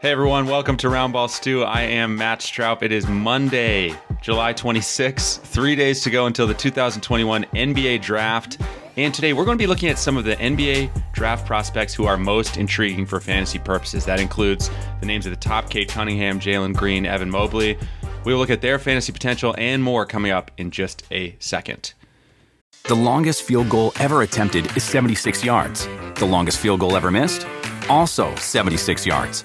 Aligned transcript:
Hey 0.00 0.12
everyone, 0.12 0.46
welcome 0.46 0.76
to 0.76 0.86
Roundball 0.86 1.28
Stew. 1.28 1.64
I 1.64 1.80
am 1.80 2.14
Matt 2.14 2.38
Straub. 2.38 2.84
It 2.84 2.92
is 2.92 3.08
Monday, 3.08 3.92
July 4.22 4.54
26th, 4.54 5.40
three 5.40 5.74
days 5.74 6.02
to 6.02 6.10
go 6.10 6.26
until 6.26 6.46
the 6.46 6.54
2021 6.54 7.42
NBA 7.46 8.00
Draft. 8.00 8.60
And 8.96 9.12
today 9.12 9.32
we're 9.32 9.44
going 9.44 9.58
to 9.58 9.62
be 9.62 9.66
looking 9.66 9.88
at 9.88 9.98
some 9.98 10.16
of 10.16 10.22
the 10.22 10.36
NBA 10.36 10.92
draft 11.10 11.44
prospects 11.46 11.94
who 11.94 12.04
are 12.04 12.16
most 12.16 12.58
intriguing 12.58 13.06
for 13.06 13.18
fantasy 13.18 13.58
purposes. 13.58 14.04
That 14.04 14.20
includes 14.20 14.70
the 15.00 15.06
names 15.06 15.26
of 15.26 15.30
the 15.30 15.36
top 15.36 15.68
Cade 15.68 15.88
Cunningham, 15.88 16.38
Jalen 16.38 16.76
Green, 16.76 17.04
Evan 17.04 17.28
Mobley. 17.28 17.76
We 18.24 18.32
will 18.32 18.38
look 18.38 18.50
at 18.50 18.60
their 18.60 18.78
fantasy 18.78 19.10
potential 19.10 19.52
and 19.58 19.82
more 19.82 20.06
coming 20.06 20.30
up 20.30 20.52
in 20.58 20.70
just 20.70 21.02
a 21.10 21.34
second. 21.40 21.94
The 22.84 22.94
longest 22.94 23.42
field 23.42 23.68
goal 23.68 23.92
ever 23.98 24.22
attempted 24.22 24.76
is 24.76 24.84
76 24.84 25.44
yards. 25.44 25.88
The 26.14 26.24
longest 26.24 26.58
field 26.58 26.78
goal 26.78 26.94
ever 26.94 27.10
missed? 27.10 27.48
Also 27.88 28.32
76 28.36 29.04
yards. 29.04 29.44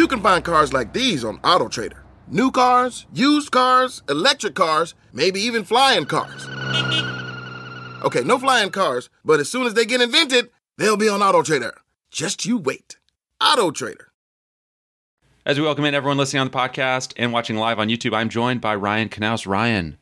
You 0.00 0.08
can 0.08 0.22
find 0.22 0.42
cars 0.42 0.72
like 0.72 0.94
these 0.94 1.26
on 1.26 1.36
AutoTrader. 1.40 1.98
New 2.26 2.50
cars, 2.50 3.04
used 3.12 3.50
cars, 3.50 4.02
electric 4.08 4.54
cars, 4.54 4.94
maybe 5.12 5.40
even 5.40 5.62
flying 5.62 6.06
cars. 6.06 6.46
Okay, 8.02 8.22
no 8.22 8.38
flying 8.38 8.70
cars, 8.70 9.10
but 9.26 9.40
as 9.40 9.50
soon 9.50 9.66
as 9.66 9.74
they 9.74 9.84
get 9.84 10.00
invented, 10.00 10.48
they'll 10.78 10.96
be 10.96 11.10
on 11.10 11.20
AutoTrader. 11.20 11.72
Just 12.10 12.46
you 12.46 12.56
wait. 12.56 12.96
AutoTrader. 13.42 14.06
As 15.44 15.58
we 15.58 15.66
welcome 15.66 15.84
in 15.84 15.94
everyone 15.94 16.16
listening 16.16 16.40
on 16.40 16.48
the 16.48 16.56
podcast 16.56 17.12
and 17.18 17.30
watching 17.30 17.56
live 17.56 17.78
on 17.78 17.88
YouTube, 17.90 18.16
I'm 18.16 18.30
joined 18.30 18.62
by 18.62 18.76
Ryan 18.76 19.10
Knaus. 19.10 19.46
Ryan, 19.46 19.98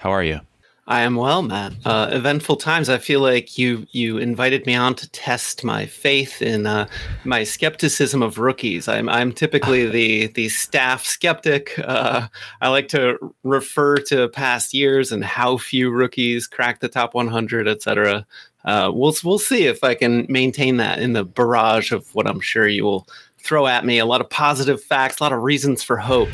how 0.00 0.10
are 0.10 0.22
you? 0.22 0.40
I 0.86 1.02
am 1.02 1.14
well, 1.14 1.42
Matt. 1.42 1.74
Uh, 1.84 2.08
eventful 2.10 2.56
times. 2.56 2.88
I 2.88 2.98
feel 2.98 3.20
like 3.20 3.56
you 3.56 3.86
you 3.92 4.18
invited 4.18 4.66
me 4.66 4.74
on 4.74 4.96
to 4.96 5.08
test 5.10 5.62
my 5.62 5.86
faith 5.86 6.42
in 6.42 6.66
uh, 6.66 6.88
my 7.24 7.44
skepticism 7.44 8.20
of 8.20 8.38
rookies. 8.38 8.88
I'm 8.88 9.08
I'm 9.08 9.30
typically 9.32 9.86
the 9.90 10.26
the 10.26 10.48
staff 10.48 11.04
skeptic. 11.04 11.78
Uh, 11.78 12.26
I 12.60 12.68
like 12.68 12.88
to 12.88 13.16
refer 13.44 13.98
to 14.08 14.28
past 14.30 14.74
years 14.74 15.12
and 15.12 15.24
how 15.24 15.56
few 15.56 15.88
rookies 15.88 16.48
crack 16.48 16.80
the 16.80 16.88
top 16.88 17.14
100, 17.14 17.68
etc. 17.68 18.26
Uh, 18.64 18.90
we'll 18.92 19.14
we'll 19.22 19.38
see 19.38 19.66
if 19.66 19.84
I 19.84 19.94
can 19.94 20.26
maintain 20.28 20.78
that 20.78 20.98
in 20.98 21.12
the 21.12 21.24
barrage 21.24 21.92
of 21.92 22.12
what 22.12 22.26
I'm 22.26 22.40
sure 22.40 22.66
you 22.66 22.82
will 22.82 23.06
throw 23.38 23.68
at 23.68 23.84
me. 23.84 23.98
A 23.98 24.06
lot 24.06 24.20
of 24.20 24.28
positive 24.28 24.82
facts, 24.82 25.20
a 25.20 25.22
lot 25.22 25.32
of 25.32 25.42
reasons 25.42 25.84
for 25.84 25.96
hope. 25.96 26.30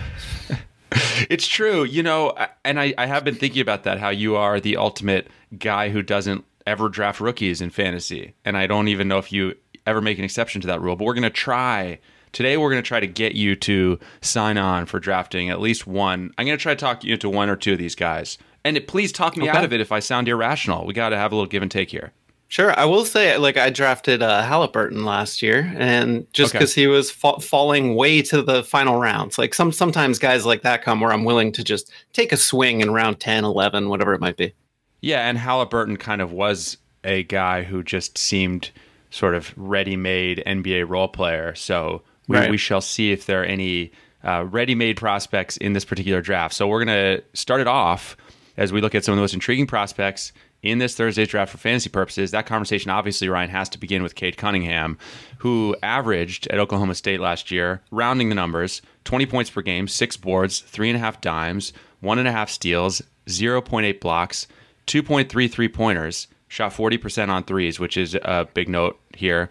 it's 1.30 1.46
true, 1.46 1.84
you 1.84 2.02
know, 2.02 2.34
and 2.64 2.80
I, 2.80 2.94
I 2.96 3.06
have 3.06 3.24
been 3.24 3.34
thinking 3.34 3.60
about 3.62 3.84
that. 3.84 3.98
How 3.98 4.08
you 4.10 4.36
are 4.36 4.60
the 4.60 4.76
ultimate 4.76 5.28
guy 5.58 5.88
who 5.90 6.02
doesn't 6.02 6.44
ever 6.66 6.88
draft 6.88 7.20
rookies 7.20 7.60
in 7.60 7.70
fantasy, 7.70 8.34
and 8.44 8.56
I 8.56 8.66
don't 8.66 8.88
even 8.88 9.08
know 9.08 9.18
if 9.18 9.32
you 9.32 9.54
ever 9.86 10.00
make 10.00 10.18
an 10.18 10.24
exception 10.24 10.60
to 10.62 10.66
that 10.68 10.80
rule. 10.80 10.96
But 10.96 11.04
we're 11.04 11.14
gonna 11.14 11.30
try 11.30 11.98
today. 12.32 12.56
We're 12.56 12.70
gonna 12.70 12.82
try 12.82 13.00
to 13.00 13.06
get 13.06 13.34
you 13.34 13.56
to 13.56 13.98
sign 14.20 14.58
on 14.58 14.86
for 14.86 15.00
drafting 15.00 15.50
at 15.50 15.60
least 15.60 15.86
one. 15.86 16.32
I'm 16.38 16.46
gonna 16.46 16.56
try 16.58 16.74
to 16.74 16.80
talk 16.80 17.04
you 17.04 17.14
into 17.14 17.28
one 17.28 17.48
or 17.48 17.56
two 17.56 17.72
of 17.72 17.78
these 17.78 17.94
guys, 17.94 18.38
and 18.64 18.76
it, 18.76 18.86
please 18.88 19.12
talk 19.12 19.36
me 19.36 19.48
Okay. 19.48 19.56
out 19.58 19.64
of 19.64 19.72
it 19.72 19.80
if 19.80 19.92
I 19.92 19.98
sound 20.00 20.28
irrational. 20.28 20.86
We 20.86 20.94
got 20.94 21.10
to 21.10 21.16
have 21.16 21.32
a 21.32 21.34
little 21.34 21.48
give 21.48 21.62
and 21.62 21.70
take 21.70 21.90
here. 21.90 22.12
Sure, 22.50 22.78
I 22.80 22.86
will 22.86 23.04
say, 23.04 23.36
like, 23.36 23.58
I 23.58 23.68
drafted 23.68 24.22
uh, 24.22 24.42
Halliburton 24.42 25.04
last 25.04 25.42
year, 25.42 25.70
and 25.76 26.26
just 26.32 26.50
Okay. 26.54 26.58
because 26.58 26.74
he 26.74 26.86
was 26.86 27.10
fa- 27.10 27.40
falling 27.40 27.94
way 27.94 28.22
to 28.22 28.40
the 28.40 28.64
final 28.64 28.98
rounds, 28.98 29.36
like 29.38 29.52
some 29.52 29.70
sometimes 29.70 30.18
guys 30.18 30.46
like 30.46 30.62
that 30.62 30.82
come 30.82 31.00
where 31.00 31.12
I'm 31.12 31.24
willing 31.24 31.52
to 31.52 31.62
just 31.62 31.92
take 32.14 32.32
a 32.32 32.38
swing 32.38 32.80
in 32.80 32.90
round 32.90 33.20
10, 33.20 33.44
11, 33.44 33.90
whatever 33.90 34.14
it 34.14 34.20
might 34.20 34.38
be. 34.38 34.54
Yeah, 35.02 35.28
and 35.28 35.36
Halliburton 35.36 35.98
kind 35.98 36.22
of 36.22 36.32
was 36.32 36.78
a 37.04 37.22
guy 37.24 37.64
who 37.64 37.82
just 37.82 38.16
seemed 38.16 38.70
sort 39.10 39.34
of 39.34 39.52
ready-made 39.56 40.42
NBA 40.46 40.88
role 40.88 41.08
player. 41.08 41.54
So 41.54 42.02
we, 42.28 42.36
Right. 42.38 42.50
we 42.50 42.56
shall 42.56 42.80
see 42.80 43.12
if 43.12 43.26
there 43.26 43.42
are 43.42 43.44
any 43.44 43.92
uh, 44.24 44.44
ready-made 44.50 44.96
prospects 44.96 45.56
in 45.58 45.74
this 45.74 45.84
particular 45.84 46.20
draft. 46.22 46.54
So 46.54 46.66
we're 46.66 46.82
going 46.84 47.18
to 47.18 47.22
start 47.34 47.60
it 47.60 47.66
off 47.68 48.16
as 48.56 48.72
we 48.72 48.80
look 48.80 48.94
at 48.94 49.04
some 49.04 49.12
of 49.12 49.16
the 49.16 49.22
most 49.22 49.34
intriguing 49.34 49.66
prospects 49.66 50.32
in 50.62 50.78
this 50.78 50.96
Thursday's 50.96 51.28
draft 51.28 51.52
for 51.52 51.58
fantasy 51.58 51.88
purposes. 51.88 52.30
That 52.30 52.46
conversation, 52.46 52.90
obviously, 52.90 53.28
Ryan 53.28 53.50
has 53.50 53.68
to 53.70 53.78
begin 53.78 54.02
with 54.02 54.14
Cade 54.14 54.36
Cunningham, 54.36 54.98
who 55.38 55.76
averaged 55.82 56.46
at 56.48 56.58
Oklahoma 56.58 56.94
State 56.94 57.20
last 57.20 57.50
year, 57.50 57.80
rounding 57.90 58.28
the 58.28 58.34
numbers, 58.34 58.82
20 59.04 59.26
points 59.26 59.50
per 59.50 59.62
game, 59.62 59.86
six 59.88 60.16
boards, 60.16 60.60
three 60.60 60.88
and 60.88 60.96
a 60.96 61.00
half 61.00 61.20
dimes, 61.20 61.72
one 62.00 62.18
and 62.18 62.28
a 62.28 62.32
half 62.32 62.50
steals, 62.50 63.02
0.8 63.26 64.00
blocks, 64.00 64.46
2.3 64.86 65.50
three 65.50 65.68
pointers, 65.68 66.28
shot 66.48 66.72
40% 66.72 67.28
on 67.28 67.44
threes, 67.44 67.78
which 67.78 67.96
is 67.96 68.14
a 68.14 68.48
big 68.54 68.68
note 68.68 68.98
here. 69.14 69.48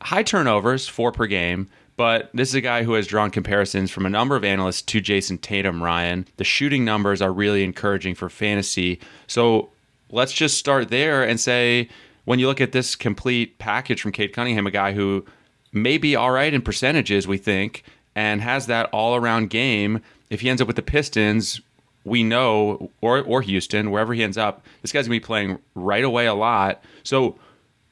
High 0.00 0.22
turnovers, 0.22 0.88
four 0.88 1.12
per 1.12 1.26
game, 1.26 1.68
but 1.96 2.30
this 2.34 2.50
is 2.50 2.54
a 2.54 2.60
guy 2.60 2.82
who 2.82 2.94
has 2.94 3.06
drawn 3.06 3.30
comparisons 3.30 3.90
from 3.90 4.04
a 4.06 4.10
number 4.10 4.36
of 4.36 4.44
analysts 4.44 4.82
to 4.82 5.00
Jayson 5.00 5.38
Tatum, 5.38 5.82
Ryan. 5.82 6.26
The 6.36 6.44
shooting 6.44 6.84
numbers 6.84 7.22
are 7.22 7.32
really 7.32 7.64
encouraging 7.64 8.14
for 8.14 8.28
fantasy. 8.28 9.00
So 9.26 9.70
let's 10.10 10.32
just 10.32 10.58
start 10.58 10.88
there 10.88 11.22
and 11.22 11.38
say 11.40 11.88
when 12.24 12.38
you 12.38 12.46
look 12.46 12.60
at 12.60 12.72
this 12.72 12.96
complete 12.96 13.58
package 13.58 14.02
from 14.02 14.12
Cade 14.12 14.32
Cunningham, 14.32 14.66
a 14.66 14.70
guy 14.70 14.92
who 14.92 15.24
may 15.72 15.98
be 15.98 16.16
all 16.16 16.30
right 16.30 16.52
in 16.52 16.62
percentages, 16.62 17.26
we 17.26 17.38
think, 17.38 17.84
and 18.14 18.40
has 18.40 18.66
that 18.66 18.88
all 18.92 19.14
around 19.14 19.50
game. 19.50 20.00
If 20.30 20.40
he 20.40 20.50
ends 20.50 20.60
up 20.60 20.66
with 20.66 20.76
the 20.76 20.82
Pistons, 20.82 21.60
we 22.04 22.22
know, 22.22 22.90
or 23.00 23.22
or 23.22 23.42
Houston, 23.42 23.90
wherever 23.90 24.14
he 24.14 24.22
ends 24.22 24.38
up, 24.38 24.64
this 24.82 24.92
guy's 24.92 25.06
gonna 25.06 25.16
be 25.16 25.20
playing 25.20 25.58
right 25.74 26.04
away 26.04 26.26
a 26.26 26.34
lot. 26.34 26.82
So, 27.02 27.38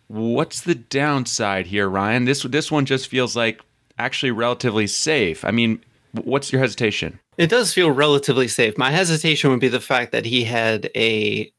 what's 0.08 0.62
the 0.62 0.74
downside 0.74 1.66
here, 1.66 1.88
Ryan? 1.88 2.24
This 2.24 2.42
this 2.42 2.70
one 2.70 2.86
just 2.86 3.08
feels 3.08 3.36
like 3.36 3.60
actually 3.98 4.32
relatively 4.32 4.86
safe. 4.86 5.44
I 5.44 5.52
mean, 5.52 5.84
what's 6.12 6.52
your 6.52 6.60
hesitation? 6.60 7.20
It 7.38 7.50
does 7.50 7.72
feel 7.72 7.90
relatively 7.90 8.48
safe. 8.48 8.78
My 8.78 8.90
hesitation 8.90 9.50
would 9.50 9.60
be 9.60 9.68
the 9.68 9.80
fact 9.80 10.12
that 10.12 10.24
he 10.24 10.44
had 10.44 10.90
a 10.94 11.52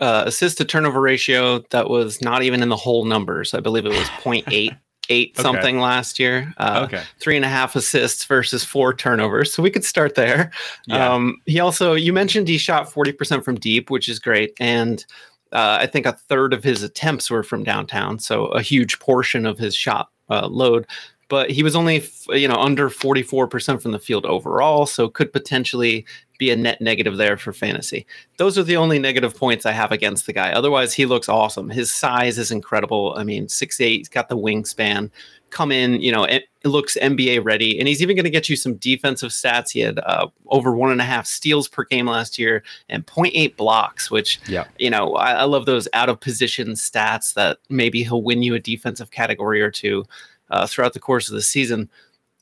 uh, 0.00 0.24
assist 0.26 0.58
to 0.58 0.64
turnover 0.64 1.00
ratio 1.00 1.60
that 1.70 1.88
was 1.88 2.20
not 2.22 2.42
even 2.42 2.62
in 2.62 2.68
the 2.68 2.76
whole 2.76 3.04
numbers. 3.04 3.54
I 3.54 3.60
believe 3.60 3.86
it 3.86 3.90
was 3.90 4.08
0.8 4.22 4.76
eight 5.10 5.32
Okay. 5.38 5.42
something 5.42 5.78
last 5.80 6.18
year. 6.18 6.52
Uh, 6.58 6.82
Okay. 6.84 7.02
Three 7.18 7.36
and 7.36 7.44
a 7.44 7.48
half 7.48 7.74
assists 7.74 8.26
versus 8.26 8.62
four 8.62 8.92
turnovers. 8.92 9.50
So 9.54 9.62
we 9.62 9.70
could 9.70 9.84
start 9.84 10.14
there. 10.16 10.50
Yeah. 10.86 11.14
Um, 11.14 11.40
he 11.46 11.60
also, 11.60 11.94
you 11.94 12.12
mentioned 12.12 12.46
he 12.46 12.58
shot 12.58 12.92
40% 12.92 13.42
from 13.42 13.54
deep, 13.54 13.88
which 13.90 14.08
is 14.08 14.18
great. 14.18 14.52
And 14.60 15.04
Uh, 15.50 15.78
I 15.80 15.86
think 15.86 16.04
a 16.04 16.12
third 16.12 16.52
of 16.52 16.62
his 16.62 16.82
attempts 16.82 17.30
were 17.30 17.42
from 17.42 17.64
downtown, 17.64 18.18
so 18.18 18.48
a 18.48 18.60
huge 18.60 18.98
portion 18.98 19.46
of 19.46 19.56
his 19.56 19.74
shot 19.74 20.10
uh, 20.28 20.46
load. 20.46 20.86
But 21.28 21.50
he 21.50 21.62
was 21.62 21.76
only, 21.76 22.04
you 22.28 22.48
know, 22.48 22.56
under 22.56 22.88
44% 22.88 23.82
from 23.82 23.92
the 23.92 23.98
field 23.98 24.24
overall, 24.24 24.86
so 24.86 25.08
could 25.08 25.32
potentially 25.32 26.06
be 26.38 26.50
a 26.50 26.56
net 26.56 26.80
negative 26.80 27.16
there 27.16 27.36
for 27.36 27.52
fantasy. 27.52 28.06
Those 28.38 28.56
are 28.56 28.62
the 28.62 28.76
only 28.76 28.98
negative 28.98 29.36
points 29.36 29.66
I 29.66 29.72
have 29.72 29.92
against 29.92 30.26
the 30.26 30.32
guy. 30.32 30.52
Otherwise, 30.52 30.94
he 30.94 31.04
looks 31.04 31.28
awesome. 31.28 31.68
His 31.68 31.92
size 31.92 32.38
is 32.38 32.50
incredible. 32.50 33.14
I 33.16 33.24
mean, 33.24 33.48
six 33.48 33.80
eight, 33.80 33.98
he's 33.98 34.08
got 34.08 34.28
the 34.28 34.38
wingspan. 34.38 35.10
Come 35.50 35.72
in, 35.72 36.00
you 36.00 36.12
know, 36.12 36.24
it, 36.24 36.44
it 36.62 36.68
looks 36.68 36.96
NBA 37.00 37.44
ready, 37.44 37.78
and 37.78 37.88
he's 37.88 38.02
even 38.02 38.16
going 38.16 38.24
to 38.24 38.30
get 38.30 38.48
you 38.48 38.56
some 38.56 38.74
defensive 38.76 39.30
stats. 39.30 39.70
He 39.70 39.80
had 39.80 39.98
uh, 39.98 40.28
over 40.48 40.72
one 40.72 40.92
and 40.92 41.00
a 41.00 41.04
half 41.04 41.26
steals 41.26 41.68
per 41.68 41.84
game 41.84 42.06
last 42.06 42.38
year 42.38 42.62
and 42.88 43.06
0.8 43.06 43.56
blocks, 43.56 44.10
which, 44.10 44.40
yeah. 44.46 44.66
you 44.78 44.90
know, 44.90 45.14
I, 45.14 45.32
I 45.32 45.44
love 45.44 45.66
those 45.66 45.88
out 45.94 46.10
of 46.10 46.20
position 46.20 46.68
stats 46.70 47.34
that 47.34 47.58
maybe 47.70 48.02
he'll 48.02 48.22
win 48.22 48.42
you 48.42 48.54
a 48.54 48.60
defensive 48.60 49.10
category 49.10 49.60
or 49.62 49.70
two 49.70 50.04
uh, 50.50 50.66
throughout 50.66 50.94
the 50.94 51.00
course 51.00 51.28
of 51.28 51.34
the 51.34 51.42
season. 51.42 51.88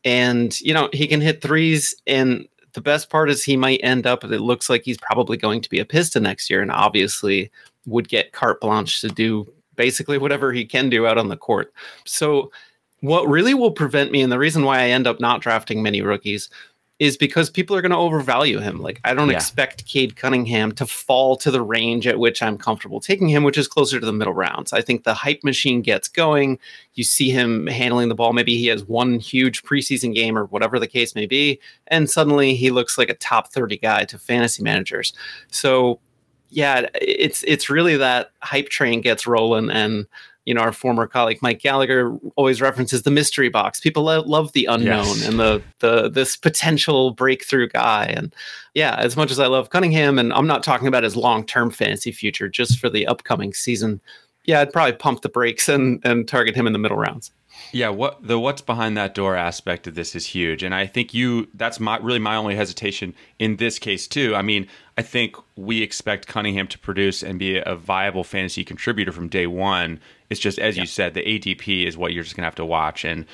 And, 0.04 0.58
you 0.60 0.72
know, 0.72 0.88
he 0.92 1.06
can 1.06 1.20
hit 1.20 1.42
threes 1.42 1.94
and 2.06 2.46
the 2.76 2.80
best 2.82 3.08
part 3.08 3.30
is 3.30 3.42
he 3.42 3.56
might 3.56 3.80
end 3.82 4.06
up. 4.06 4.22
It 4.22 4.40
looks 4.40 4.68
like 4.68 4.82
he's 4.84 4.98
probably 4.98 5.38
going 5.38 5.62
to 5.62 5.70
be 5.70 5.80
a 5.80 5.84
Piston 5.84 6.22
next 6.22 6.50
year, 6.50 6.60
and 6.60 6.70
obviously 6.70 7.50
would 7.86 8.06
get 8.08 8.32
carte 8.32 8.60
blanche 8.60 9.00
to 9.00 9.08
do 9.08 9.50
basically 9.76 10.18
whatever 10.18 10.52
he 10.52 10.64
can 10.64 10.90
do 10.90 11.06
out 11.06 11.16
on 11.16 11.28
the 11.28 11.38
court. 11.38 11.72
So, 12.04 12.52
what 13.00 13.26
really 13.28 13.54
will 13.54 13.70
prevent 13.70 14.12
me, 14.12 14.20
and 14.20 14.30
the 14.30 14.38
reason 14.38 14.64
why 14.64 14.80
I 14.80 14.88
end 14.88 15.06
up 15.06 15.20
not 15.20 15.40
drafting 15.40 15.82
many 15.82 16.02
rookies, 16.02 16.50
is 16.98 17.16
because 17.16 17.50
people 17.50 17.76
are 17.76 17.82
going 17.82 17.90
to 17.90 17.96
overvalue 17.96 18.58
him. 18.58 18.80
Like 18.80 19.00
I 19.04 19.12
don't 19.12 19.28
yeah. 19.28 19.36
expect 19.36 19.84
Cade 19.86 20.16
Cunningham 20.16 20.72
to 20.72 20.86
fall 20.86 21.36
to 21.36 21.50
the 21.50 21.60
range 21.60 22.06
at 22.06 22.18
which 22.18 22.42
I'm 22.42 22.56
comfortable 22.56 23.00
taking 23.00 23.28
him, 23.28 23.44
which 23.44 23.58
is 23.58 23.68
closer 23.68 24.00
to 24.00 24.06
the 24.06 24.12
middle 24.12 24.32
rounds. 24.32 24.72
I 24.72 24.80
think 24.80 25.04
the 25.04 25.12
hype 25.12 25.44
machine 25.44 25.82
gets 25.82 26.08
going. 26.08 26.58
You 26.94 27.04
see 27.04 27.30
him 27.30 27.66
handling 27.66 28.08
the 28.08 28.14
ball. 28.14 28.32
Maybe 28.32 28.56
he 28.56 28.66
has 28.68 28.84
one 28.84 29.18
huge 29.18 29.62
preseason 29.62 30.14
game 30.14 30.38
or 30.38 30.46
whatever 30.46 30.78
the 30.78 30.86
case 30.86 31.14
may 31.14 31.26
be, 31.26 31.60
and 31.88 32.08
suddenly 32.08 32.54
he 32.54 32.70
looks 32.70 32.96
like 32.96 33.10
a 33.10 33.14
top 33.14 33.52
30 33.52 33.76
guy 33.76 34.04
to 34.04 34.18
fantasy 34.18 34.62
managers. 34.62 35.12
So 35.48 36.00
yeah, 36.48 36.86
it's 36.94 37.42
it's 37.46 37.68
really 37.68 37.96
that 37.98 38.30
hype 38.40 38.70
train 38.70 39.02
gets 39.02 39.26
rolling 39.26 39.68
and 39.68 40.06
you 40.46 40.54
know, 40.54 40.60
our 40.60 40.72
former 40.72 41.06
colleague 41.06 41.42
Mike 41.42 41.60
Gallagher 41.60 42.16
always 42.36 42.62
references 42.62 43.02
the 43.02 43.10
mystery 43.10 43.48
box. 43.48 43.80
People 43.80 44.04
lo- 44.04 44.22
love 44.22 44.52
the 44.52 44.64
unknown 44.66 45.04
yes. 45.04 45.28
and 45.28 45.38
the 45.38 45.60
the 45.80 46.08
this 46.08 46.36
potential 46.36 47.10
breakthrough 47.10 47.68
guy. 47.68 48.06
And 48.06 48.34
yeah, 48.72 48.94
as 48.96 49.16
much 49.16 49.30
as 49.30 49.40
I 49.40 49.48
love 49.48 49.70
Cunningham, 49.70 50.18
and 50.18 50.32
I'm 50.32 50.46
not 50.46 50.62
talking 50.62 50.86
about 50.86 51.02
his 51.02 51.16
long 51.16 51.44
term 51.44 51.70
fantasy 51.70 52.12
future, 52.12 52.48
just 52.48 52.78
for 52.78 52.88
the 52.88 53.06
upcoming 53.06 53.52
season. 53.52 54.00
Yeah, 54.44 54.60
I'd 54.60 54.72
probably 54.72 54.92
pump 54.92 55.22
the 55.22 55.28
brakes 55.28 55.68
and 55.68 56.00
and 56.04 56.26
target 56.26 56.54
him 56.54 56.68
in 56.68 56.72
the 56.72 56.78
middle 56.78 56.96
rounds. 56.96 57.32
Yeah, 57.72 57.88
what 57.90 58.26
the 58.26 58.38
what's 58.38 58.62
behind 58.62 58.96
that 58.96 59.14
door 59.14 59.36
aspect 59.36 59.86
of 59.86 59.94
this 59.94 60.14
is 60.14 60.26
huge, 60.26 60.62
and 60.62 60.74
I 60.74 60.86
think 60.86 61.12
you 61.12 61.48
that's 61.54 61.80
my 61.80 61.98
really 61.98 62.18
my 62.18 62.36
only 62.36 62.54
hesitation 62.54 63.14
in 63.38 63.56
this 63.56 63.78
case 63.78 64.06
too. 64.06 64.34
I 64.34 64.42
mean, 64.42 64.66
I 64.96 65.02
think 65.02 65.36
we 65.56 65.82
expect 65.82 66.26
Cunningham 66.26 66.68
to 66.68 66.78
produce 66.78 67.22
and 67.22 67.38
be 67.38 67.58
a 67.58 67.74
viable 67.74 68.24
fantasy 68.24 68.64
contributor 68.64 69.12
from 69.12 69.28
day 69.28 69.46
one. 69.46 70.00
It's 70.30 70.40
just 70.40 70.58
as 70.58 70.76
yeah. 70.76 70.82
you 70.82 70.86
said, 70.86 71.14
the 71.14 71.22
ADP 71.22 71.86
is 71.86 71.96
what 71.96 72.12
you're 72.12 72.24
just 72.24 72.36
gonna 72.36 72.46
have 72.46 72.54
to 72.56 72.64
watch, 72.64 73.04
and 73.04 73.26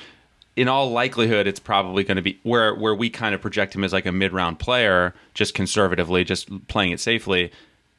in 0.55 0.67
all 0.67 0.91
likelihood, 0.91 1.47
it's 1.47 1.59
probably 1.59 2.03
going 2.03 2.17
to 2.17 2.21
be 2.21 2.39
where 2.43 2.75
where 2.75 2.93
we 2.93 3.09
kind 3.09 3.33
of 3.33 3.41
project 3.41 3.75
him 3.75 3.83
as 3.83 3.93
like 3.93 4.05
a 4.05 4.11
mid 4.11 4.33
round 4.33 4.59
player, 4.59 5.13
just 5.33 5.53
conservatively, 5.53 6.23
just 6.23 6.67
playing 6.67 6.91
it 6.91 6.99
safely. 6.99 7.51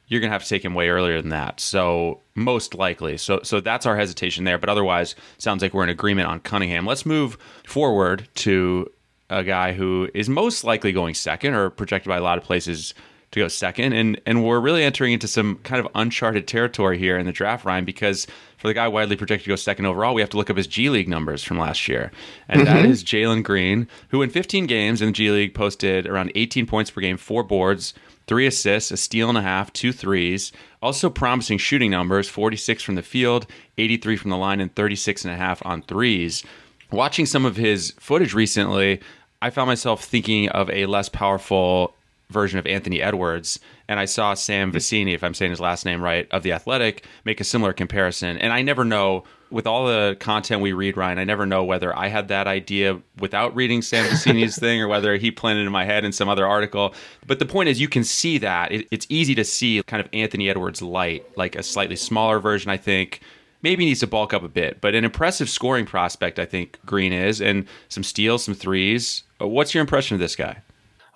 You're 0.07 0.19
going 0.19 0.29
to 0.29 0.33
have 0.33 0.43
to 0.43 0.49
take 0.49 0.63
him 0.63 0.73
way 0.73 0.89
earlier 0.89 1.21
than 1.21 1.29
that. 1.29 1.59
So 1.59 2.21
most 2.35 2.75
likely, 2.75 3.17
so 3.17 3.39
so 3.43 3.59
that's 3.59 3.85
our 3.85 3.97
hesitation 3.97 4.43
there. 4.43 4.57
But 4.57 4.69
otherwise, 4.69 5.15
sounds 5.37 5.61
like 5.61 5.73
we're 5.73 5.83
in 5.83 5.89
agreement 5.89 6.27
on 6.27 6.39
Cunningham. 6.41 6.85
Let's 6.85 7.05
move 7.05 7.37
forward 7.65 8.27
to 8.35 8.91
a 9.29 9.43
guy 9.43 9.73
who 9.73 10.09
is 10.13 10.29
most 10.29 10.63
likely 10.63 10.91
going 10.91 11.15
second 11.15 11.53
or 11.55 11.69
projected 11.69 12.09
by 12.09 12.17
a 12.17 12.21
lot 12.21 12.37
of 12.37 12.43
places 12.43 12.93
to 13.31 13.39
go 13.39 13.47
second. 13.47 13.93
And 13.93 14.19
and 14.25 14.43
we're 14.43 14.59
really 14.59 14.83
entering 14.83 15.13
into 15.13 15.27
some 15.27 15.57
kind 15.63 15.83
of 15.83 15.91
uncharted 15.95 16.47
territory 16.47 16.97
here 16.97 17.17
in 17.17 17.25
the 17.25 17.31
draft, 17.31 17.65
Ryan, 17.65 17.85
because 17.85 18.27
for 18.57 18.67
the 18.67 18.73
guy 18.73 18.87
widely 18.87 19.15
projected 19.15 19.45
to 19.45 19.49
go 19.49 19.55
second 19.55 19.85
overall, 19.85 20.13
we 20.13 20.21
have 20.21 20.29
to 20.31 20.37
look 20.37 20.49
up 20.49 20.57
his 20.57 20.67
G 20.67 20.89
League 20.89 21.09
numbers 21.09 21.43
from 21.43 21.59
last 21.59 21.87
year. 21.87 22.11
And 22.47 22.61
mm-hmm. 22.61 22.73
that 22.73 22.85
is 22.85 23.03
Jalen 23.03 23.43
Green, 23.43 23.87
who 24.09 24.21
in 24.21 24.29
15 24.29 24.65
games 24.67 25.01
in 25.01 25.07
the 25.07 25.13
G 25.13 25.31
League 25.31 25.53
posted 25.53 26.07
around 26.07 26.31
18 26.35 26.65
points 26.65 26.91
per 26.91 27.01
game, 27.01 27.17
four 27.17 27.43
boards, 27.43 27.93
three 28.27 28.47
assists, 28.47 28.91
a 28.91 28.97
steal 28.97 29.29
and 29.29 29.37
a 29.37 29.41
half, 29.41 29.71
two 29.73 29.91
threes. 29.91 30.51
Also 30.81 31.09
promising 31.09 31.57
shooting 31.57 31.91
numbers 31.91 32.29
46 32.29 32.83
from 32.83 32.95
the 32.95 33.01
field, 33.01 33.47
83 33.77 34.17
from 34.17 34.31
the 34.31 34.37
line, 34.37 34.59
and 34.59 34.73
36 34.75 35.25
and 35.25 35.33
a 35.33 35.37
half 35.37 35.65
on 35.65 35.81
threes. 35.81 36.43
Watching 36.91 37.25
some 37.25 37.45
of 37.45 37.55
his 37.55 37.93
footage 37.99 38.33
recently, 38.33 39.01
I 39.41 39.49
found 39.49 39.67
myself 39.67 40.03
thinking 40.03 40.49
of 40.49 40.69
a 40.69 40.85
less 40.85 41.09
powerful 41.09 41.95
version 42.29 42.59
of 42.59 42.65
Anthony 42.65 43.01
Edwards, 43.01 43.59
and 43.87 43.99
I 43.99 44.05
saw 44.05 44.33
Sam 44.33 44.71
Vecenie, 44.71 45.13
if 45.13 45.23
I'm 45.23 45.33
saying 45.33 45.51
his 45.51 45.59
last 45.59 45.85
name 45.85 46.01
right, 46.01 46.27
of 46.31 46.43
the 46.43 46.53
Athletic, 46.53 47.05
make 47.23 47.39
a 47.39 47.43
similar 47.43 47.73
comparison. 47.73 48.37
And 48.37 48.51
I 48.51 48.61
never 48.61 48.83
know 48.83 49.23
with 49.51 49.67
all 49.67 49.85
the 49.85 50.17
content 50.19 50.61
we 50.61 50.73
read, 50.73 50.97
Ryan, 50.97 51.19
I 51.19 51.23
never 51.23 51.45
know 51.45 51.63
whether 51.63 51.95
I 51.95 52.07
had 52.07 52.27
that 52.29 52.47
idea 52.47 52.99
without 53.19 53.55
reading 53.55 53.81
Sam 53.81 54.05
Vecenie's 54.05 54.55
thing 54.59 54.81
or 54.81 54.87
whether 54.87 55.15
he 55.17 55.31
planted 55.31 55.61
it 55.61 55.65
in 55.67 55.71
my 55.71 55.85
head 55.85 56.03
in 56.03 56.11
some 56.11 56.27
other 56.27 56.47
article. 56.47 56.93
But 57.27 57.39
the 57.39 57.45
point 57.45 57.69
is, 57.69 57.79
you 57.79 57.87
can 57.87 58.03
see 58.03 58.37
that 58.39 58.71
it, 58.71 58.87
it's 58.91 59.05
easy 59.09 59.35
to 59.35 59.43
see 59.43 59.81
kind 59.83 60.01
of 60.01 60.09
Anthony 60.13 60.49
Edwards 60.49 60.81
light, 60.81 61.25
like 61.37 61.55
a 61.55 61.63
slightly 61.63 61.95
smaller 61.95 62.39
version, 62.39 62.71
I 62.71 62.77
think. 62.77 63.21
Maybe 63.61 63.85
needs 63.85 64.01
to 64.01 64.07
bulk 64.07 64.33
up 64.33 64.43
a 64.43 64.49
bit, 64.49 64.79
but 64.79 64.93
an 64.93 65.03
impressive 65.03 65.49
scoring 65.49 65.85
prospect, 65.85 66.37
I 66.37 66.45
think 66.45 66.77
Green 66.85 67.13
is, 67.13 67.41
and 67.41 67.65
some 67.89 68.03
steals, 68.03 68.43
some 68.43 68.53
threes. 68.53 69.23
Uh, 69.41 69.47
what's 69.47 69.73
your 69.73 69.81
impression 69.81 70.13
of 70.13 70.19
this 70.19 70.35
guy? 70.35 70.61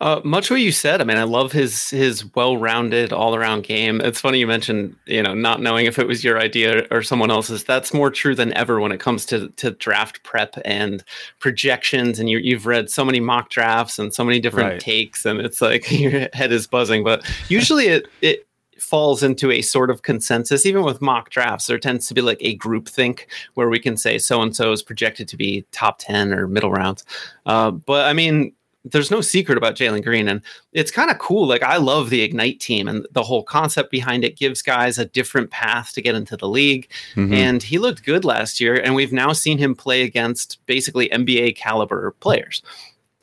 Uh, 0.02 0.22
much 0.24 0.50
what 0.50 0.62
you 0.62 0.72
said. 0.72 1.02
I 1.02 1.04
mean, 1.04 1.18
I 1.18 1.24
love 1.24 1.52
his 1.52 1.90
his 1.90 2.34
well-rounded, 2.34 3.12
all-around 3.12 3.64
game. 3.64 4.00
It's 4.00 4.22
funny 4.22 4.40
you 4.40 4.48
mentioned, 4.48 4.96
you 5.06 5.22
know, 5.22 5.34
not 5.34 5.62
knowing 5.62 5.88
if 5.88 6.00
it 6.00 6.08
was 6.08 6.24
your 6.24 6.40
idea 6.40 6.88
or 6.90 7.04
someone 7.04 7.30
else's. 7.30 7.66
That's 7.66 7.94
more 7.94 8.10
true 8.10 8.34
than 8.34 8.54
ever 8.54 8.80
when 8.80 8.94
it 8.94 9.02
comes 9.02 9.26
to 9.28 9.50
to 9.50 9.72
draft 9.72 10.24
prep 10.24 10.56
and 10.64 11.04
projections. 11.40 12.18
And 12.18 12.30
you 12.30 12.38
you've 12.38 12.66
read 12.66 12.90
so 12.90 13.04
many 13.04 13.20
mock 13.20 13.50
drafts 13.50 14.00
and 14.00 14.14
so 14.14 14.24
many 14.24 14.40
different 14.40 14.70
right. 14.70 14.80
takes, 14.80 15.26
and 15.26 15.42
it's 15.42 15.62
like 15.62 15.92
your 16.00 16.30
head 16.32 16.54
is 16.54 16.66
buzzing. 16.66 17.04
But 17.04 17.30
usually, 17.50 17.88
it 17.88 18.08
it 18.22 18.48
falls 18.78 19.22
into 19.22 19.52
a 19.52 19.62
sort 19.62 19.90
of 19.90 20.04
consensus. 20.04 20.66
Even 20.66 20.84
with 20.84 21.02
mock 21.02 21.30
drafts, 21.30 21.68
there 21.68 21.78
tends 21.78 22.08
to 22.08 22.14
be 22.14 22.22
like 22.22 22.38
a 22.40 22.56
group 22.56 22.88
think 22.88 23.28
where 23.56 23.68
we 23.68 23.80
can 23.80 23.98
say 23.98 24.18
so 24.18 24.42
and 24.42 24.56
so 24.56 24.72
is 24.72 24.82
projected 24.82 25.28
to 25.28 25.36
be 25.36 25.66
top 25.74 26.00
ten 26.00 26.32
or 26.32 26.48
middle 26.48 26.72
rounds. 26.72 27.04
Uh, 27.46 27.72
but 27.72 28.06
I 28.06 28.14
mean 28.14 28.54
there's 28.92 29.12
no 29.12 29.22
secret 29.22 29.58
about 29.58 29.76
Jalen 29.76 30.04
Green, 30.04 30.28
and 30.28 30.42
it's 30.74 30.92
kind 30.92 31.10
of 31.10 31.18
cool. 31.20 31.48
Like 31.48 31.64
I 31.64 31.78
love 31.78 32.10
the 32.10 32.22
Ignite 32.22 32.60
team, 32.60 32.88
and 32.88 33.08
the 33.12 33.24
whole 33.24 33.44
concept 33.44 33.92
behind 33.92 34.24
it 34.24 34.38
gives 34.38 34.62
guys 34.62 34.98
a 34.98 35.06
different 35.06 35.52
path 35.52 35.94
to 35.94 36.02
get 36.02 36.16
into 36.16 36.38
the 36.38 36.48
league. 36.48 36.90
Mm-hmm. 37.16 37.34
And 37.34 37.64
he 37.64 37.78
looked 37.78 38.06
good 38.06 38.26
last 38.26 38.60
year, 38.60 38.76
and 38.76 38.96
we've 38.96 39.14
now 39.14 39.34
seen 39.34 39.58
him 39.58 39.76
play 39.76 40.04
against 40.04 40.60
basically 40.66 41.10
NBA 41.10 41.56
caliber 41.56 42.12
players. 42.20 42.62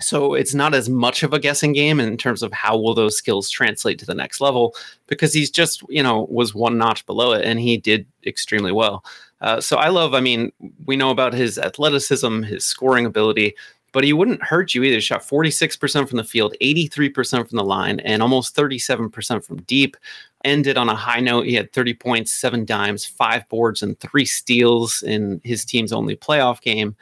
So 0.01 0.35
it's 0.35 0.55
not 0.55 0.75
as 0.75 0.91
much 0.91 1.23
of 1.23 1.33
a 1.33 1.39
guessing 1.39 1.73
game 1.73 2.01
in 2.01 2.19
terms 2.19 2.43
of 2.43 2.53
how 2.53 2.77
will 2.77 2.93
those 2.93 3.17
skills 3.17 3.49
translate 3.49 3.99
to 4.01 4.07
the 4.07 4.15
next 4.15 4.43
level 4.43 4.75
because 5.07 5.33
he's 5.33 5.51
just 5.51 5.83
you 5.89 6.03
know 6.03 6.27
was 6.31 6.55
one 6.55 6.79
notch 6.79 7.05
below 7.07 7.33
it, 7.33 7.45
and 7.45 7.61
he 7.61 7.77
did 7.77 8.07
extremely 8.27 8.73
well. 8.73 9.05
Uh, 9.41 9.61
so 9.61 9.77
I 9.77 9.89
love. 9.89 10.15
I 10.15 10.21
mean, 10.21 10.53
we 10.85 10.97
know 10.97 11.11
about 11.11 11.35
his 11.35 11.59
athleticism, 11.59 12.43
his 12.43 12.65
scoring 12.65 13.07
ability 13.07 13.55
but 13.93 14.05
he 14.05 14.13
wouldn't 14.13 14.43
hurt 14.43 14.75
you 14.75 14.83
either. 14.83 14.97
He 14.97 15.01
shot 15.01 15.23
46% 15.23 16.09
from 16.09 16.17
the 16.17 16.25
field, 16.25 16.55
83% 16.61 17.49
from 17.49 17.57
the 17.57 17.65
line, 17.65 18.01
and 18.01 18.23
almost 18.23 18.55
37% 18.55 19.45
from 19.45 19.63
deep. 19.63 19.97
Ended 20.45 20.77
on 20.77 20.89
a 20.89 20.95
high 20.95 21.21
note. 21.21 21.47
He 21.47 21.55
had 21.55 21.73
30 21.73 21.95
points, 21.95 22.33
seven 22.33 22.65
dimes, 22.65 23.05
five 23.05 23.49
boards, 23.49 23.83
and 23.83 23.99
three 23.99 24.25
steals 24.25 25.03
in 25.03 25.41
his 25.45 25.65
team's 25.65 25.93
only 25.93 26.17
playoff 26.17 26.61
game. 26.61 26.95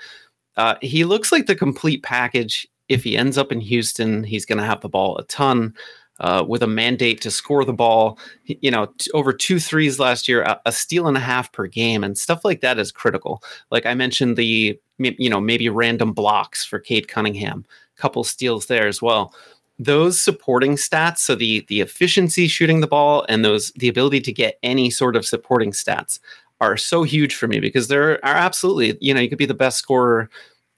Uh, 0.56 0.76
he 0.80 1.04
looks 1.04 1.32
like 1.32 1.46
the 1.46 1.56
complete 1.56 2.02
package. 2.02 2.66
If 2.88 3.02
he 3.02 3.16
ends 3.16 3.36
up 3.38 3.50
in 3.50 3.60
Houston, 3.60 4.24
he's 4.24 4.46
going 4.46 4.58
to 4.58 4.64
have 4.64 4.80
the 4.80 4.88
ball 4.88 5.18
a 5.18 5.24
ton 5.24 5.74
uh, 6.20 6.44
with 6.46 6.62
a 6.62 6.66
mandate 6.66 7.20
to 7.22 7.30
score 7.30 7.64
the 7.64 7.72
ball. 7.72 8.18
You 8.44 8.70
know, 8.70 8.86
t- 8.98 9.10
over 9.12 9.32
two 9.32 9.58
threes 9.58 9.98
last 9.98 10.28
year, 10.28 10.42
a, 10.42 10.60
a, 10.66 10.72
steal 10.72 11.08
and 11.08 11.16
a 11.16 11.20
half 11.20 11.52
per 11.52 11.66
game, 11.66 12.04
and 12.04 12.16
stuff 12.16 12.44
like 12.44 12.60
that 12.60 12.78
is 12.78 12.92
critical. 12.92 13.42
Like 13.70 13.86
I 13.86 13.94
mentioned, 13.94 14.36
the 14.36 14.78
you 14.98 15.30
know 15.30 15.40
maybe 15.40 15.68
random 15.68 16.12
blocks 16.12 16.64
for 16.64 16.78
Cade 16.78 17.08
Cunningham, 17.08 17.64
couple 17.96 18.24
steals 18.24 18.66
there 18.66 18.86
as 18.86 19.02
well. 19.02 19.34
Those 19.78 20.20
supporting 20.20 20.76
stats, 20.76 21.18
so 21.18 21.34
the 21.34 21.64
the 21.68 21.80
efficiency 21.80 22.46
shooting 22.46 22.80
the 22.80 22.86
ball 22.86 23.26
and 23.28 23.44
those 23.44 23.72
the 23.72 23.88
ability 23.88 24.20
to 24.22 24.32
get 24.32 24.58
any 24.62 24.90
sort 24.90 25.16
of 25.16 25.26
supporting 25.26 25.72
stats 25.72 26.20
are 26.60 26.76
so 26.76 27.02
huge 27.02 27.34
for 27.34 27.48
me 27.48 27.60
because 27.60 27.88
there 27.88 28.24
are 28.24 28.34
absolutely 28.34 28.96
you 29.00 29.12
know 29.12 29.20
you 29.20 29.28
could 29.28 29.38
be 29.38 29.46
the 29.46 29.54
best 29.54 29.78
scorer 29.78 30.30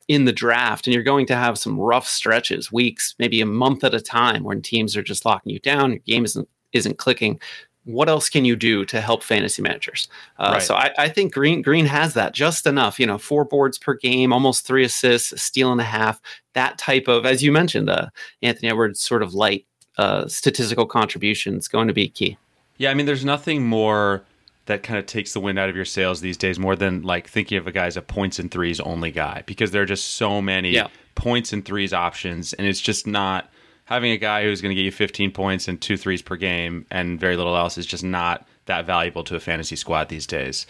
in 0.08 0.24
the 0.24 0.32
draft 0.32 0.86
and 0.86 0.94
you're 0.94 1.02
going 1.02 1.26
to 1.26 1.36
have 1.36 1.58
some 1.58 1.78
rough 1.78 2.06
stretches 2.06 2.72
weeks 2.72 3.14
maybe 3.18 3.40
a 3.40 3.46
month 3.46 3.84
at 3.84 3.94
a 3.94 4.00
time 4.00 4.44
when 4.44 4.62
teams 4.62 4.96
are 4.96 5.02
just 5.02 5.24
locking 5.24 5.52
you 5.52 5.58
down 5.60 5.90
your 5.90 6.00
game 6.00 6.24
isn't 6.24 6.48
isn't 6.72 6.98
clicking 6.98 7.38
what 7.86 8.08
else 8.08 8.28
can 8.28 8.44
you 8.44 8.54
do 8.56 8.84
to 8.84 9.00
help 9.00 9.22
fantasy 9.22 9.62
managers? 9.62 10.08
Uh, 10.38 10.50
Right. 10.54 10.62
So 10.62 10.74
I, 10.74 10.90
I 10.98 11.08
think 11.08 11.32
Green 11.32 11.62
Green 11.62 11.86
has 11.86 12.12
that 12.14 12.34
just 12.34 12.66
enough. 12.66 13.00
You 13.00 13.06
know, 13.06 13.16
four 13.16 13.44
boards 13.44 13.78
per 13.78 13.94
game, 13.94 14.32
almost 14.32 14.66
three 14.66 14.84
assists, 14.84 15.32
a 15.32 15.38
steal 15.38 15.72
and 15.72 15.80
a 15.80 15.84
half. 15.84 16.20
That 16.52 16.76
type 16.78 17.08
of, 17.08 17.24
as 17.24 17.42
you 17.42 17.50
mentioned, 17.52 17.88
uh, 17.88 18.08
Anthony 18.42 18.68
Edwards, 18.68 19.00
sort 19.00 19.22
of 19.22 19.32
light 19.34 19.66
uh, 19.98 20.26
statistical 20.28 20.86
is 20.92 21.68
going 21.68 21.88
to 21.88 21.94
be 21.94 22.08
key. 22.08 22.36
Yeah, 22.76 22.90
I 22.90 22.94
mean, 22.94 23.06
there's 23.06 23.24
nothing 23.24 23.64
more 23.66 24.22
that 24.66 24.82
kind 24.82 24.98
of 24.98 25.06
takes 25.06 25.32
the 25.32 25.40
wind 25.40 25.58
out 25.58 25.68
of 25.70 25.76
your 25.76 25.84
sails 25.84 26.20
these 26.20 26.36
days 26.36 26.58
more 26.58 26.74
than 26.76 27.02
like 27.02 27.28
thinking 27.28 27.56
of 27.56 27.66
a 27.66 27.72
guy 27.72 27.86
as 27.86 27.96
a 27.96 28.02
points 28.02 28.38
and 28.38 28.50
threes 28.50 28.80
only 28.80 29.10
guy 29.12 29.42
because 29.46 29.70
there 29.70 29.82
are 29.82 29.86
just 29.86 30.16
so 30.16 30.42
many 30.42 30.70
Yeah. 30.72 30.88
points 31.14 31.52
and 31.52 31.64
threes 31.64 31.92
options, 31.92 32.52
and 32.52 32.66
it's 32.66 32.80
just 32.80 33.06
not 33.06 33.48
having 33.86 34.12
a 34.12 34.16
guy 34.18 34.42
who's 34.44 34.60
going 34.60 34.70
to 34.70 34.74
get 34.74 34.84
you 34.84 34.92
15 34.92 35.30
points 35.32 35.66
and 35.68 35.80
two 35.80 35.96
threes 35.96 36.22
per 36.22 36.36
game 36.36 36.86
and 36.90 37.18
very 37.18 37.36
little 37.36 37.56
else 37.56 37.78
is 37.78 37.86
just 37.86 38.04
not 38.04 38.46
that 38.66 38.84
valuable 38.84 39.24
to 39.24 39.34
a 39.36 39.40
fantasy 39.40 39.76
squad 39.76 40.08
these 40.08 40.26
days. 40.26 40.66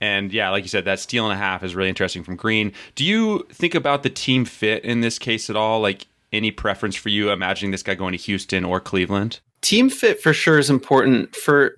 And 0.00 0.32
yeah, 0.32 0.50
like 0.50 0.62
you 0.64 0.68
said, 0.68 0.84
that 0.84 1.00
steal 1.00 1.24
and 1.24 1.32
a 1.32 1.36
half 1.42 1.62
is 1.64 1.74
really 1.74 1.88
interesting 1.88 2.22
from 2.22 2.36
Green. 2.36 2.72
Do 2.96 3.04
you 3.04 3.46
think 3.50 3.74
about 3.74 4.02
the 4.02 4.10
team 4.10 4.44
fit 4.44 4.84
in 4.84 5.00
this 5.00 5.18
case 5.18 5.48
at 5.48 5.56
all? 5.56 5.80
Like 5.80 6.06
any 6.32 6.50
preference 6.50 6.96
for 6.96 7.08
you 7.08 7.30
imagining 7.30 7.70
this 7.70 7.82
guy 7.82 7.94
going 7.94 8.12
to 8.12 8.18
Houston 8.18 8.64
or 8.64 8.78
Cleveland? 8.80 9.40
Team 9.62 9.88
fit 9.88 10.20
for 10.20 10.34
sure 10.34 10.58
is 10.58 10.68
important. 10.68 11.34
For 11.34 11.76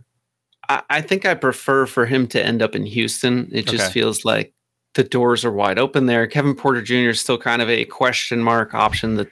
I, 0.68 0.82
I 0.90 1.00
think 1.00 1.24
I 1.26 1.34
prefer 1.34 1.86
for 1.86 2.06
him 2.06 2.26
to 2.28 2.44
end 2.44 2.60
up 2.60 2.74
in 2.74 2.86
Houston. 2.86 3.48
It 3.52 3.66
just 3.66 3.84
Okay. 3.84 3.92
feels 3.92 4.24
like 4.24 4.52
the 4.94 5.04
doors 5.04 5.44
are 5.44 5.52
wide 5.52 5.78
open 5.78 6.06
there. 6.06 6.26
Kevin 6.26 6.54
Porter 6.56 6.82
Jr. 6.82 7.10
is 7.10 7.20
still 7.20 7.38
kind 7.38 7.62
of 7.62 7.68
a 7.70 7.84
question 7.84 8.42
mark 8.42 8.74
option. 8.74 9.14
That 9.14 9.28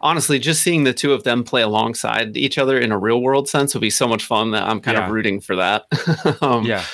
honestly, 0.00 0.38
just 0.38 0.62
seeing 0.62 0.84
the 0.84 0.92
two 0.94 1.12
of 1.12 1.24
them 1.24 1.44
play 1.44 1.62
alongside 1.62 2.36
each 2.36 2.58
other 2.58 2.78
in 2.78 2.92
a 2.92 2.98
real 2.98 3.20
world 3.22 3.48
sense 3.48 3.74
would 3.74 3.80
be 3.80 3.90
so 3.90 4.06
much 4.08 4.24
fun 4.24 4.50
that 4.52 4.64
I'm 4.64 4.80
kind 4.80 4.96
Yeah. 4.96 5.06
of 5.06 5.12
rooting 5.12 5.40
for 5.40 5.56
that. 5.56 5.84
um, 6.42 6.64
Yeah. 6.64 6.84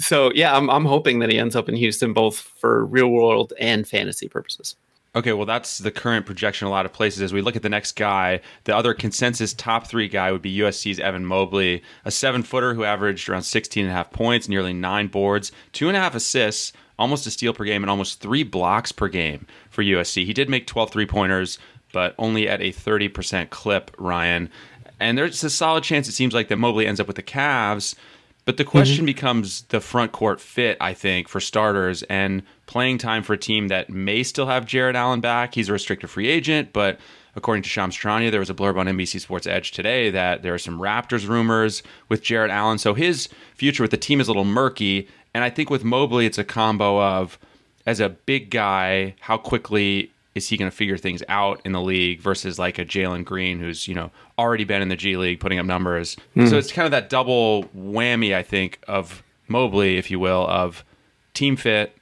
So 0.00 0.32
yeah, 0.34 0.56
I'm 0.56 0.68
I'm 0.70 0.84
hoping 0.84 1.20
that 1.20 1.30
he 1.30 1.38
ends 1.38 1.54
up 1.54 1.68
in 1.68 1.76
Houston 1.76 2.12
both 2.12 2.36
for 2.36 2.84
real 2.84 3.08
world 3.08 3.52
and 3.60 3.86
fantasy 3.86 4.28
purposes. 4.28 4.74
Okay, 5.16 5.32
well, 5.32 5.46
that's 5.46 5.78
the 5.78 5.92
current 5.92 6.26
projection 6.26 6.66
a 6.66 6.70
lot 6.70 6.84
of 6.84 6.92
places. 6.92 7.22
As 7.22 7.32
we 7.32 7.40
look 7.40 7.54
at 7.54 7.62
the 7.62 7.68
next 7.68 7.92
guy, 7.92 8.40
the 8.64 8.74
other 8.76 8.92
consensus 8.94 9.54
top 9.54 9.86
three 9.86 10.08
guy 10.08 10.32
would 10.32 10.42
be 10.42 10.58
USC's 10.58 10.98
Evan 10.98 11.24
Mobley, 11.24 11.84
a 12.04 12.10
seven 12.10 12.42
footer 12.42 12.74
who 12.74 12.82
averaged 12.82 13.28
around 13.28 13.42
16 13.44 13.84
and 13.84 13.92
a 13.92 13.94
half 13.94 14.10
points, 14.10 14.48
nearly 14.48 14.72
nine 14.72 15.06
boards, 15.06 15.52
two 15.70 15.86
and 15.86 15.96
a 15.96 16.00
half 16.00 16.16
assists, 16.16 16.72
almost 16.98 17.28
a 17.28 17.30
steal 17.30 17.52
per 17.54 17.62
game, 17.62 17.84
and 17.84 17.90
almost 17.90 18.20
three 18.20 18.42
blocks 18.42 18.90
per 18.90 19.06
game 19.06 19.46
for 19.70 19.84
USC. 19.84 20.24
He 20.24 20.32
did 20.32 20.48
make 20.50 20.66
12 20.66 20.90
three 20.90 21.06
pointers, 21.06 21.60
but 21.94 22.14
only 22.18 22.48
at 22.48 22.60
a 22.60 22.72
30% 22.72 23.48
clip, 23.48 23.94
Ryan. 23.96 24.50
And 25.00 25.16
there's 25.16 25.42
a 25.42 25.48
solid 25.48 25.84
chance 25.84 26.08
it 26.08 26.12
seems 26.12 26.34
like 26.34 26.48
that 26.48 26.56
Mobley 26.56 26.86
ends 26.86 27.00
up 27.00 27.06
with 27.06 27.16
the 27.16 27.22
Cavs. 27.22 27.94
But 28.44 28.58
the 28.58 28.64
question 28.64 28.98
mm-hmm. 28.98 29.06
becomes 29.06 29.62
the 29.62 29.80
front 29.80 30.12
court 30.12 30.40
fit, 30.40 30.76
I 30.80 30.92
think, 30.92 31.28
for 31.28 31.40
starters, 31.40 32.02
and 32.04 32.42
playing 32.66 32.98
time 32.98 33.22
for 33.22 33.32
a 33.32 33.38
team 33.38 33.68
that 33.68 33.88
may 33.88 34.22
still 34.22 34.46
have 34.46 34.66
Jarrett 34.66 34.96
Allen 34.96 35.20
back. 35.20 35.54
He's 35.54 35.70
a 35.70 35.72
restricted 35.72 36.10
free 36.10 36.28
agent, 36.28 36.72
but 36.74 37.00
according 37.36 37.62
to 37.62 37.68
Shams 37.68 37.96
Charania, 37.96 38.30
there 38.30 38.40
was 38.40 38.50
a 38.50 38.54
blurb 38.54 38.76
on 38.76 38.86
NBC 38.86 39.20
Sports 39.20 39.46
Edge 39.46 39.70
today 39.70 40.10
that 40.10 40.42
there 40.42 40.52
are 40.52 40.58
some 40.58 40.78
Raptors 40.78 41.26
rumors 41.26 41.82
with 42.10 42.22
Jarrett 42.22 42.50
Allen. 42.50 42.78
So 42.78 42.92
his 42.92 43.28
future 43.54 43.82
with 43.82 43.92
the 43.92 43.96
team 43.96 44.20
is 44.20 44.28
a 44.28 44.30
little 44.30 44.44
murky. 44.44 45.08
And 45.32 45.42
I 45.42 45.48
think 45.48 45.70
with 45.70 45.82
Mobley, 45.82 46.26
it's 46.26 46.38
a 46.38 46.44
combo 46.44 47.00
of 47.00 47.38
as 47.86 48.00
a 48.00 48.08
big 48.08 48.50
guy, 48.50 49.14
how 49.20 49.36
quickly 49.36 50.10
is 50.34 50.48
he 50.48 50.56
going 50.56 50.70
to 50.70 50.76
figure 50.76 50.96
things 50.96 51.22
out 51.28 51.60
in 51.64 51.72
the 51.72 51.80
league 51.80 52.20
versus 52.20 52.58
like 52.58 52.78
a 52.78 52.84
Jalen 52.84 53.24
Green 53.24 53.58
who's 53.58 53.86
you 53.86 53.94
know 53.94 54.10
already 54.38 54.64
been 54.64 54.82
in 54.82 54.88
the 54.88 54.96
G 54.96 55.16
League 55.16 55.40
putting 55.40 55.58
up 55.58 55.66
numbers. 55.66 56.16
Hmm. 56.34 56.46
So 56.46 56.58
it's 56.58 56.72
kind 56.72 56.86
of 56.86 56.92
that 56.92 57.08
double 57.08 57.64
whammy, 57.76 58.34
I 58.34 58.42
think, 58.42 58.80
of 58.88 59.22
Mobley, 59.48 59.96
if 59.96 60.10
you 60.10 60.18
will, 60.18 60.46
of 60.48 60.84
team 61.34 61.56
fit. 61.56 61.96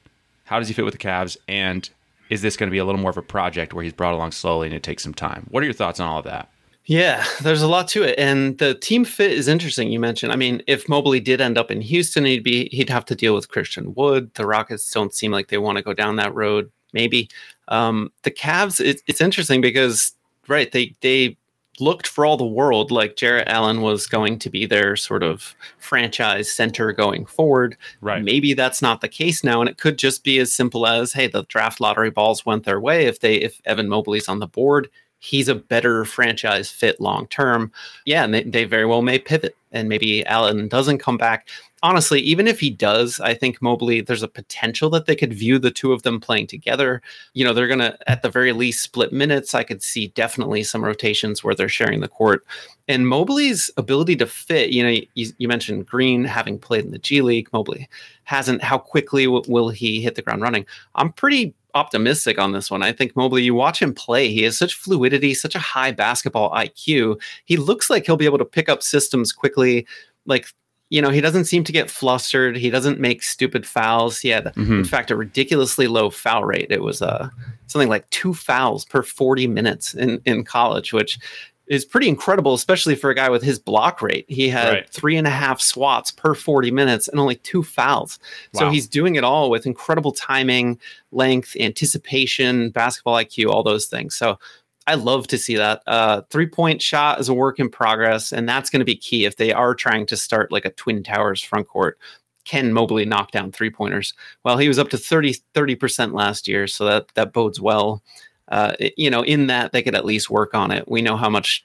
How 0.44 0.58
does 0.58 0.68
he 0.68 0.74
fit 0.74 0.84
with 0.84 0.94
the 0.94 0.98
Cavs? 0.98 1.36
And 1.48 1.88
is 2.30 2.42
this 2.42 2.56
going 2.56 2.68
to 2.68 2.72
be 2.72 2.78
a 2.78 2.84
little 2.84 3.00
more 3.00 3.10
of 3.10 3.16
a 3.16 3.22
project 3.22 3.74
where 3.74 3.84
he's 3.84 3.92
brought 3.92 4.14
along 4.14 4.32
slowly 4.32 4.66
and 4.66 4.74
it 4.74 4.82
takes 4.82 5.02
some 5.02 5.14
time? 5.14 5.46
What 5.50 5.62
are 5.62 5.66
your 5.66 5.74
thoughts 5.74 6.00
on 6.00 6.08
all 6.08 6.18
of 6.18 6.24
that? 6.24 6.48
Yeah, 6.84 7.24
there's 7.42 7.62
a 7.62 7.68
lot 7.68 7.86
to 7.88 8.02
it, 8.02 8.18
and 8.18 8.58
the 8.58 8.74
team 8.74 9.04
fit 9.04 9.30
is 9.30 9.46
interesting. 9.46 9.92
You 9.92 10.00
mentioned, 10.00 10.32
I 10.32 10.36
mean, 10.36 10.62
if 10.66 10.88
Mobley 10.88 11.20
did 11.20 11.40
end 11.40 11.56
up 11.56 11.70
in 11.70 11.80
Houston, 11.80 12.24
he'd 12.24 12.42
be 12.42 12.68
he'd 12.72 12.90
have 12.90 13.04
to 13.04 13.14
deal 13.14 13.34
with 13.34 13.48
Christian 13.48 13.94
Wood. 13.94 14.32
The 14.34 14.46
Rockets 14.46 14.90
don't 14.90 15.14
seem 15.14 15.30
like 15.30 15.48
they 15.48 15.58
want 15.58 15.78
to 15.78 15.84
go 15.84 15.94
down 15.94 16.16
that 16.16 16.34
road. 16.34 16.72
Maybe 16.92 17.28
um, 17.68 18.12
the 18.22 18.30
Cavs. 18.30 18.80
It, 18.80 19.02
it's 19.06 19.20
interesting 19.20 19.61
because 19.61 20.12
right, 20.49 20.70
they 20.72 20.94
they 21.00 21.37
looked 21.80 22.06
for 22.06 22.26
all 22.26 22.37
the 22.37 22.44
world 22.44 22.90
like 22.90 23.16
Jarrett 23.16 23.49
Allen 23.49 23.80
was 23.80 24.06
going 24.06 24.38
to 24.38 24.50
be 24.50 24.66
their 24.66 24.94
sort 24.94 25.22
of 25.22 25.54
franchise 25.78 26.50
center 26.50 26.92
going 26.92 27.25
forward. 27.25 27.76
Right. 28.00 28.22
Maybe 28.22 28.52
that's 28.52 28.82
not 28.82 29.00
the 29.00 29.08
case 29.08 29.42
now, 29.42 29.61
and 29.61 29.70
it 29.70 29.78
could 29.78 29.99
just 29.99 30.22
be 30.22 30.38
as 30.38 30.52
simple 30.52 30.87
as, 30.87 31.12
hey, 31.12 31.28
the 31.28 31.44
draft 31.44 31.80
lottery 31.80 32.11
balls 32.11 32.44
went 32.44 32.64
their 32.64 32.80
way. 32.80 33.06
If 33.06 33.20
they 33.20 33.37
if 33.37 33.61
Evan 33.64 33.88
Mobley's 33.88 34.28
on 34.28 34.38
the 34.38 34.46
board, 34.46 34.88
he's 35.18 35.49
a 35.49 35.54
better 35.54 36.04
franchise 36.04 36.70
fit 36.70 37.00
long 37.00 37.26
term. 37.28 37.72
Yeah, 38.04 38.25
and 38.25 38.34
they, 38.34 38.42
they 38.42 38.64
very 38.64 38.87
well 38.87 39.02
may 39.02 39.18
pivot, 39.18 39.56
and 39.70 39.88
maybe 39.88 40.26
Allen 40.26 40.68
doesn't 40.68 40.99
come 40.99 41.16
back. 41.16 41.49
Honestly, 41.84 42.20
even 42.20 42.46
if 42.46 42.60
he 42.60 42.70
does, 42.70 43.18
I 43.18 43.34
think 43.34 43.60
Mobley, 43.60 44.00
there's 44.00 44.22
a 44.22 44.28
potential 44.28 44.88
that 44.90 45.06
they 45.06 45.16
could 45.16 45.32
view 45.32 45.58
the 45.58 45.70
two 45.70 45.92
of 45.92 46.02
them 46.02 46.20
playing 46.20 46.46
together. 46.46 47.02
You 47.34 47.44
know, 47.44 47.52
they're 47.52 47.66
going 47.66 47.80
to, 47.80 47.98
at 48.08 48.22
the 48.22 48.30
very 48.30 48.52
least, 48.52 48.82
split 48.82 49.12
minutes. 49.12 49.54
I 49.54 49.64
could 49.64 49.82
see 49.82 50.08
definitely 50.08 50.62
some 50.62 50.84
rotations 50.84 51.42
where 51.42 51.54
they're 51.54 51.68
sharing 51.68 52.00
the 52.00 52.08
court. 52.08 52.46
And 52.86 53.08
Mobley's 53.08 53.68
ability 53.76 54.16
to 54.16 54.26
fit, 54.26 54.70
you 54.70 54.82
know, 54.82 55.00
you, 55.14 55.32
you 55.38 55.48
mentioned 55.48 55.86
Green 55.86 56.24
having 56.24 56.58
played 56.58 56.84
in 56.84 56.92
the 56.92 56.98
G 56.98 57.20
League. 57.20 57.52
Mobley 57.52 57.88
hasn't. 58.24 58.62
How 58.62 58.78
quickly 58.78 59.24
w- 59.24 59.44
will 59.48 59.70
he 59.70 60.00
hit 60.00 60.14
the 60.14 60.22
ground 60.22 60.42
running? 60.42 60.66
I'm 60.94 61.12
pretty 61.12 61.54
optimistic 61.74 62.38
on 62.38 62.52
this 62.52 62.70
one. 62.70 62.82
I 62.82 62.92
think 62.92 63.16
Mobley, 63.16 63.42
you 63.42 63.54
watch 63.54 63.80
him 63.80 63.94
play, 63.94 64.28
he 64.28 64.42
has 64.42 64.58
such 64.58 64.74
fluidity, 64.74 65.34
such 65.34 65.54
a 65.54 65.60
high 65.60 65.92
basketball 65.92 66.50
IQ. 66.50 67.20
He 67.44 67.56
looks 67.56 67.90
like 67.90 68.06
he'll 68.06 68.16
be 68.16 68.26
able 68.26 68.38
to 68.38 68.44
pick 68.44 68.68
up 68.68 68.82
systems 68.82 69.32
quickly. 69.32 69.86
Like, 70.26 70.46
you 70.92 71.00
know, 71.00 71.08
he 71.08 71.22
doesn't 71.22 71.46
seem 71.46 71.64
to 71.64 71.72
get 71.72 71.90
flustered. 71.90 72.54
He 72.54 72.68
doesn't 72.68 73.00
make 73.00 73.22
stupid 73.22 73.66
fouls. 73.66 74.18
He 74.18 74.28
had, 74.28 74.52
in 74.56 74.84
fact, 74.84 75.11
a 75.11 75.16
ridiculously 75.16 75.87
low 75.87 76.11
foul 76.11 76.44
rate. 76.44 76.66
It 76.70 76.82
was 76.82 77.00
uh, 77.00 77.30
something 77.66 77.88
like 77.88 78.08
two 78.11 78.34
fouls 78.34 78.84
per 78.84 79.02
40 79.02 79.46
minutes 79.46 79.94
in, 79.94 80.20
in 80.26 80.44
college, 80.44 80.92
which 80.92 81.18
is 81.66 81.87
pretty 81.87 82.08
incredible, 82.08 82.52
especially 82.52 82.94
for 82.94 83.08
a 83.08 83.14
guy 83.14 83.30
with 83.30 83.42
his 83.42 83.58
block 83.58 84.02
rate. 84.02 84.26
He 84.28 84.50
had 84.50 84.68
Right. 84.68 84.90
three 84.90 85.16
and 85.16 85.26
a 85.26 85.30
half 85.30 85.62
swats 85.62 86.11
per 86.11 86.34
40 86.34 86.70
minutes 86.70 87.08
and 87.08 87.18
only 87.18 87.37
two 87.37 87.62
fouls. 87.62 88.18
So 88.52 88.66
he's 88.68 88.87
doing 88.87 89.14
it 89.14 89.25
all 89.25 89.49
with 89.49 89.64
incredible 89.64 90.12
timing, 90.12 90.78
length, 91.11 91.56
anticipation, 91.58 92.68
basketball 92.68 93.14
IQ, 93.14 93.49
all 93.49 93.62
those 93.62 93.87
things. 93.87 94.14
So 94.14 94.38
I 94.86 94.94
love 94.94 95.28
to 95.28 95.38
see 95.38 95.56
that. 95.56 95.82
Uh, 95.86 96.22
three 96.30 96.46
point 96.46 96.82
shot 96.82 97.20
is 97.20 97.28
a 97.28 97.34
work 97.34 97.60
in 97.60 97.68
progress, 97.68 98.32
and 98.32 98.48
that's 98.48 98.70
going 98.70 98.80
to 98.80 98.86
be 98.86 98.96
key 98.96 99.24
if 99.24 99.36
they 99.36 99.52
are 99.52 99.74
trying 99.74 100.06
to 100.06 100.16
start 100.16 100.50
like 100.50 100.64
a 100.64 100.70
Twin 100.70 101.02
Towers 101.02 101.42
front 101.42 101.68
court. 101.68 101.98
Can 102.44 102.72
Mobley 102.72 103.04
knock 103.04 103.30
down 103.30 103.52
three 103.52 103.70
pointers? 103.70 104.14
Well, 104.44 104.58
he 104.58 104.66
was 104.66 104.78
up 104.78 104.88
to 104.90 104.98
30 104.98 105.74
percent 105.76 106.14
last 106.14 106.48
year, 106.48 106.66
so 106.66 106.84
that 106.86 107.06
that 107.14 107.32
bodes 107.32 107.60
well. 107.60 108.02
Uh, 108.48 108.74
you 108.96 109.08
know, 109.08 109.22
in 109.22 109.46
that 109.46 109.72
they 109.72 109.82
could 109.82 109.94
at 109.94 110.04
least 110.04 110.28
work 110.28 110.52
on 110.52 110.70
it. 110.70 110.88
We 110.88 111.00
know 111.00 111.16
how 111.16 111.30
much 111.30 111.64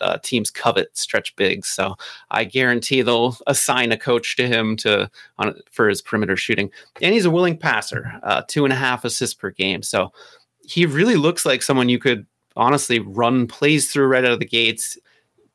uh, 0.00 0.18
teams 0.22 0.50
covet 0.50 0.96
stretch 0.96 1.34
bigs, 1.36 1.68
so 1.68 1.96
I 2.30 2.44
guarantee 2.44 3.00
they'll 3.00 3.36
assign 3.46 3.92
a 3.92 3.96
coach 3.96 4.36
to 4.36 4.46
him 4.46 4.76
to 4.78 5.10
on 5.38 5.58
for 5.70 5.88
his 5.88 6.02
perimeter 6.02 6.36
shooting. 6.36 6.70
And 7.00 7.14
he's 7.14 7.24
a 7.24 7.30
willing 7.30 7.56
passer, 7.56 8.20
uh, 8.22 8.42
two 8.46 8.64
and 8.64 8.72
a 8.74 8.76
half 8.76 9.06
assists 9.06 9.34
per 9.34 9.50
game. 9.50 9.82
So 9.82 10.12
he 10.62 10.84
really 10.84 11.16
looks 11.16 11.46
like 11.46 11.62
someone 11.62 11.88
you 11.88 11.98
could 11.98 12.26
honestly 12.58 12.98
run 12.98 13.46
plays 13.46 13.90
through 13.90 14.06
right 14.06 14.24
out 14.24 14.32
of 14.32 14.40
the 14.40 14.46
gates, 14.46 14.98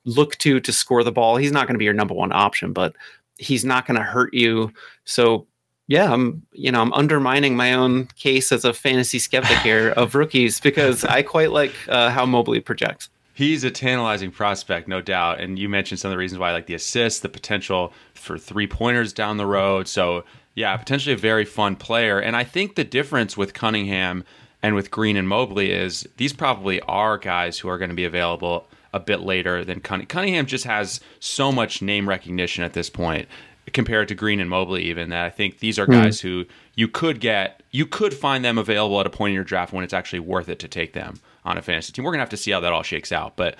look 0.06 0.38
to 0.38 0.60
to 0.60 0.72
score 0.74 1.04
the 1.04 1.12
ball. 1.12 1.38
He's 1.38 1.52
not 1.52 1.68
going 1.68 1.76
to 1.76 1.80
be 1.80 1.86
your 1.86 1.94
number 1.94 2.14
one 2.14 2.32
option, 2.32 2.74
but 2.74 2.96
he's 3.38 3.64
not 3.64 3.86
going 3.86 3.98
to 3.98 4.04
hurt 4.04 4.34
you. 4.34 4.72
So 5.06 5.48
yeah, 5.88 6.12
I'm 6.12 6.42
you 6.54 6.72
know 6.72 6.82
I'm 6.82 6.94
undermining 6.94 7.56
my 7.56 7.74
own 7.74 8.08
case 8.16 8.52
as 8.52 8.66
a 8.66 8.74
fantasy 8.74 9.20
skeptic 9.20 9.58
here 9.60 9.90
of 9.90 10.16
rookies 10.16 10.60
because 10.60 11.04
I 11.04 11.22
quite 11.22 11.52
like 11.52 11.74
uh, 11.88 12.10
how 12.10 12.26
Mobley 12.26 12.60
projects. 12.60 13.10
He's 13.36 13.64
a 13.64 13.72
tantalizing 13.72 14.30
prospect, 14.30 14.88
no 14.88 15.02
doubt. 15.02 15.40
And 15.42 15.58
you 15.58 15.68
mentioned 15.68 16.00
some 16.00 16.10
of 16.10 16.14
the 16.14 16.20
reasons 16.20 16.40
why, 16.40 16.50
I 16.50 16.54
like 16.54 16.68
the 16.68 16.76
assists, 16.76 17.22
the 17.22 17.30
potential 17.30 17.92
for 18.14 18.38
three 18.38 18.68
pointers 18.68 19.12
down 19.12 19.38
the 19.38 19.46
road. 19.48 19.88
So, 19.88 20.24
yeah, 20.54 20.78
potentially 20.78 21.14
a 21.14 21.18
very 21.18 21.44
fun 21.44 21.76
player. 21.76 22.20
And 22.20 22.36
I 22.36 22.44
think 22.44 22.76
the 22.76 22.84
difference 22.84 23.36
with 23.36 23.56
Cunningham 23.56 24.24
and 24.64 24.74
with 24.74 24.90
Green 24.90 25.18
and 25.18 25.28
Mobley 25.28 25.72
is 25.72 26.08
these 26.18 26.34
probably 26.34 26.80
are 26.82 27.18
guys 27.18 27.60
who 27.60 27.68
are 27.68 27.78
going 27.78 27.90
to 27.90 27.96
be 27.96 28.06
available 28.06 28.66
a 28.94 29.00
bit 29.00 29.20
later 29.20 29.66
than 29.66 29.82
Cunningham. 29.82 30.08
Cunningham 30.08 30.46
just 30.46 30.64
has 30.64 31.02
so 31.20 31.52
much 31.52 31.82
name 31.82 32.08
recognition 32.08 32.64
at 32.64 32.74
this 32.74 32.90
point 32.90 33.28
compared 33.74 34.08
to 34.08 34.16
Green 34.16 34.40
and 34.40 34.50
Mobley, 34.50 34.84
even 34.84 35.10
that 35.10 35.26
I 35.26 35.30
think 35.30 35.60
these 35.60 35.78
are 35.78 35.86
hmm. 35.86 35.92
guys 35.92 36.22
who 36.22 36.46
you 36.76 36.88
could 36.88 37.20
get, 37.20 37.62
you 37.72 37.86
could 37.86 38.14
find 38.14 38.44
them 38.44 38.58
available 38.58 39.00
at 39.00 39.06
a 39.06 39.10
point 39.10 39.32
in 39.32 39.36
your 39.36 39.44
draft 39.44 39.74
when 39.74 39.84
it's 39.84 39.94
actually 39.94 40.20
worth 40.20 40.50
it 40.50 40.60
to 40.60 40.68
take 40.68 40.94
them 40.94 41.20
on 41.46 41.58
a 41.58 41.62
fantasy 41.62 41.92
team. 41.92 42.06
We're 42.06 42.12
gonna 42.12 42.22
have 42.22 42.30
to 42.30 42.38
see 42.38 42.52
how 42.52 42.62
that 42.62 42.72
all 42.74 42.84
shakes 42.84 43.12
out, 43.12 43.36
but 43.36 43.56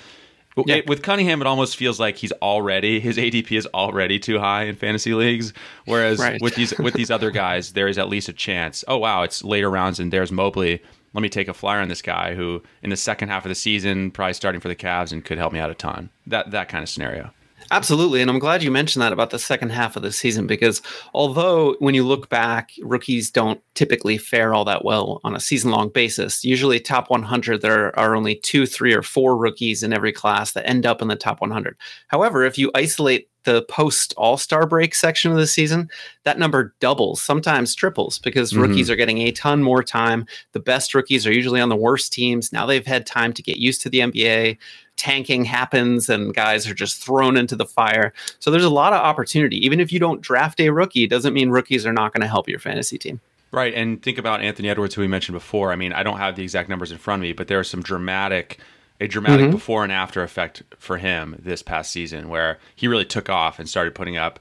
Yeah. 0.56 0.76
It, 0.76 0.88
with 0.88 1.02
Cunningham, 1.02 1.42
it 1.42 1.48
almost 1.48 1.78
feels 1.78 2.00
like 2.00 2.18
he's 2.18 2.32
already 2.34 3.00
his 3.00 3.18
ADP 3.18 3.52
is 3.58 3.68
already 3.68 4.20
too 4.20 4.40
high 4.40 4.64
in 4.64 4.76
fantasy 4.76 5.14
leagues. 5.14 5.54
Whereas 5.86 6.20
right. 6.20 6.42
with 6.42 6.56
these 6.56 6.78
with 6.78 6.94
these 6.94 7.10
other 7.10 7.32
guys, 7.32 7.74
there 7.74 7.88
is 7.88 7.98
at 7.98 8.10
least 8.10 8.30
a 8.30 8.34
chance. 8.34 8.84
Oh 8.88 8.98
wow, 8.98 9.24
it's 9.24 9.44
later 9.44 9.70
rounds 9.70 10.00
and 10.00 10.12
there's 10.12 10.32
Mobley. 10.32 10.82
Let 11.14 11.22
me 11.22 11.30
take 11.30 11.48
a 11.48 11.54
flyer 11.54 11.80
on 11.80 11.90
this 11.90 12.02
guy 12.02 12.34
who, 12.34 12.64
in 12.82 12.90
the 12.90 12.98
second 12.98 13.30
half 13.30 13.46
of 13.46 13.50
the 13.50 13.56
season, 13.56 14.10
probably 14.10 14.34
starting 14.34 14.60
for 14.60 14.68
the 14.68 14.76
Cavs 14.76 15.12
and 15.12 15.24
could 15.24 15.38
help 15.38 15.54
me 15.54 15.60
out 15.60 15.70
a 15.70 15.76
ton. 15.76 16.10
That 16.28 16.52
that 16.52 16.70
kind 16.70 16.84
of 16.84 16.90
scenario. 16.90 17.32
Absolutely. 17.74 18.22
And 18.22 18.30
I'm 18.30 18.38
glad 18.38 18.62
you 18.62 18.70
mentioned 18.70 19.02
that 19.02 19.14
about 19.14 19.32
the 19.32 19.40
second 19.40 19.72
half 19.72 19.96
of 19.96 20.04
the 20.04 20.12
season 20.12 20.46
because 20.46 20.80
although 21.16 21.76
when 21.80 21.96
you 21.96 22.04
look 22.04 22.30
back, 22.30 22.70
rookies 22.84 23.32
don't 23.32 23.60
typically 23.74 24.16
fare 24.20 24.54
all 24.54 24.64
that 24.66 24.86
well 24.86 25.20
on 25.24 25.36
a 25.36 25.40
season 25.40 25.72
long 25.72 25.90
basis. 25.90 26.46
Usually, 26.46 26.80
top 26.80 27.10
100, 27.10 27.64
there 27.64 27.98
are 27.98 28.16
only 28.16 28.36
two, 28.36 28.68
three, 28.68 28.94
or 28.94 29.02
four 29.02 29.36
rookies 29.36 29.82
in 29.82 29.92
every 29.92 30.12
class 30.12 30.52
that 30.52 30.70
end 30.70 30.86
up 30.86 31.02
in 31.02 31.08
the 31.08 31.16
top 31.16 31.42
100. 31.42 31.76
However, 32.10 32.44
if 32.44 32.60
you 32.60 32.70
isolate 32.76 33.28
the 33.44 33.64
post 33.64 34.14
All 34.18 34.38
Star 34.38 34.68
break 34.68 34.94
section 34.94 35.32
of 35.32 35.38
the 35.38 35.48
season, 35.48 35.90
that 36.26 36.38
number 36.38 36.76
doubles, 36.80 37.24
sometimes 37.24 37.74
triples, 37.74 38.20
because 38.20 38.52
mm-hmm. 38.52 38.62
rookies 38.62 38.92
are 38.92 38.96
getting 38.96 39.18
a 39.18 39.32
ton 39.32 39.64
more 39.64 39.82
time. 39.84 40.28
The 40.52 40.60
best 40.60 40.94
rookies 40.94 41.26
are 41.26 41.34
usually 41.34 41.60
on 41.60 41.70
the 41.70 41.76
worst 41.76 42.14
teams. 42.14 42.54
Now 42.54 42.68
they've 42.68 42.86
had 42.86 43.08
time 43.08 43.34
to 43.34 43.42
get 43.42 43.58
used 43.58 43.82
to 43.82 43.90
the 43.90 44.00
NBA. 44.00 44.58
Tanking 45.04 45.44
happens 45.44 46.08
and 46.08 46.34
guys 46.34 46.66
are 46.66 46.74
just 46.74 47.04
thrown 47.04 47.36
into 47.36 47.58
the 47.58 47.66
fire. 47.66 48.14
So 48.40 48.50
there's 48.50 48.64
a 48.64 48.70
lot 48.70 48.94
of 48.94 49.02
opportunity. 49.02 49.58
Even 49.66 49.82
if 49.82 49.92
you 49.92 50.00
don't 50.00 50.22
draft 50.22 50.62
a 50.62 50.70
rookie, 50.70 51.08
doesn't 51.08 51.34
mean 51.34 51.50
rookies 51.50 51.86
are 51.86 51.92
not 51.92 52.14
going 52.14 52.22
to 52.22 52.28
help 52.28 52.48
your 52.48 52.60
fantasy 52.60 52.98
team. 52.98 53.20
Right. 53.52 53.74
And 53.74 54.02
think 54.02 54.18
about 54.18 54.40
Anthony 54.40 54.70
Edwards, 54.70 54.96
who 54.96 55.02
we 55.02 55.10
mentioned 55.10 55.34
before. 55.34 55.74
I 55.74 55.76
mean, 55.76 55.92
I 55.92 56.04
don't 56.04 56.20
have 56.20 56.38
the 56.38 56.44
exact 56.44 56.70
numbers 56.70 56.90
in 56.90 57.00
front 57.00 57.20
of 57.20 57.24
me, 57.24 57.34
but 57.34 57.50
there 57.50 57.60
are 57.60 57.66
some 57.66 57.82
dramatic 57.82 58.60
a 59.02 59.08
dramatic 59.08 59.48
mm-hmm. 59.48 59.52
before 59.52 59.84
and 59.84 59.92
after 59.92 60.24
effect 60.24 60.64
for 60.78 60.98
him 61.00 61.36
this 61.38 61.62
past 61.62 61.92
season 61.92 62.30
where 62.30 62.60
he 62.74 62.88
really 62.88 63.04
took 63.04 63.28
off 63.28 63.60
and 63.60 63.68
started 63.68 63.94
putting 63.94 64.16
up 64.16 64.40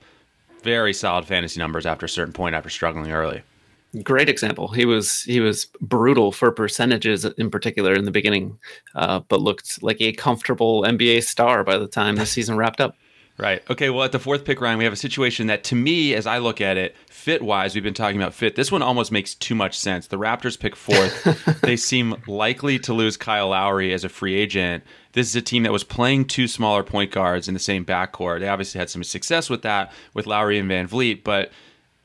very 0.63 0.93
solid 0.93 1.25
fantasy 1.25 1.59
numbers 1.59 1.87
after 1.87 2.07
a 2.07 2.09
certain 2.09 2.33
point 2.33 2.55
after 2.55 2.71
struggling 2.71 3.11
early. 3.11 3.43
Great 4.03 4.31
example. 4.31 4.69
He 4.69 4.87
was 4.87 5.23
he 5.25 5.41
was 5.41 5.67
brutal 5.81 6.33
for 6.33 6.51
percentages 6.51 7.25
in 7.25 7.51
particular 7.51 7.93
in 7.93 8.07
the 8.07 8.11
beginning, 8.11 8.59
uh, 8.95 9.21
but 9.29 9.43
looked 9.43 9.83
like 9.83 10.01
a 10.01 10.13
comfortable 10.13 10.83
NBA 10.83 11.25
star 11.25 11.63
by 11.63 11.77
the 11.77 11.87
time 11.87 12.17
the 12.17 12.25
season 12.25 12.57
wrapped 12.57 12.81
up. 12.81 12.97
Right. 13.39 13.63
Okay. 13.71 13.91
Well, 13.91 14.05
at 14.05 14.13
the 14.13 14.19
fourth 14.19 14.45
pick, 14.45 14.61
Ryan, 14.61 14.79
we 14.79 14.85
have 14.85 14.93
a 14.93 14.97
situation 14.97 15.47
that, 15.47 15.65
to 15.65 15.75
me, 15.75 16.15
as 16.15 16.27
I 16.27 16.39
look 16.39 16.61
at 16.61 16.77
it, 16.77 16.95
fit 17.09 17.43
wise, 17.43 17.75
we've 17.75 17.83
been 17.83 17.95
talking 17.95 18.21
about 18.21 18.35
fit. 18.35 18.57
This 18.57 18.71
one 18.71 18.83
almost 18.83 19.11
makes 19.11 19.35
too 19.35 19.55
much 19.55 19.79
sense. 19.79 20.07
The 20.07 20.19
Raptors 20.19 20.59
pick 20.59 20.77
fourth. 20.77 21.61
they 21.63 21.77
seem 21.77 22.15
likely 22.27 22.79
to 22.81 22.93
lose 22.93 23.17
Kyle 23.17 23.49
Lowry 23.49 23.93
as 23.93 24.05
a 24.05 24.09
free 24.09 24.35
agent. 24.35 24.85
This 25.13 25.29
is 25.29 25.37
a 25.37 25.43
team 25.43 25.63
that 25.63 25.73
was 25.73 25.83
playing 25.83 26.27
two 26.27 26.47
smaller 26.47 26.83
point 26.83 27.11
guards 27.11 27.49
in 27.49 27.55
the 27.55 27.61
same 27.61 27.85
backcourt. 27.85 28.41
They 28.41 28.49
obviously 28.49 28.79
had 28.79 28.91
some 28.91 29.03
success 29.03 29.49
with 29.49 29.63
that 29.63 29.93
with 30.15 30.27
Lowry 30.27 30.59
and 30.59 30.71
VanVleet, 30.71 31.25
but 31.25 31.51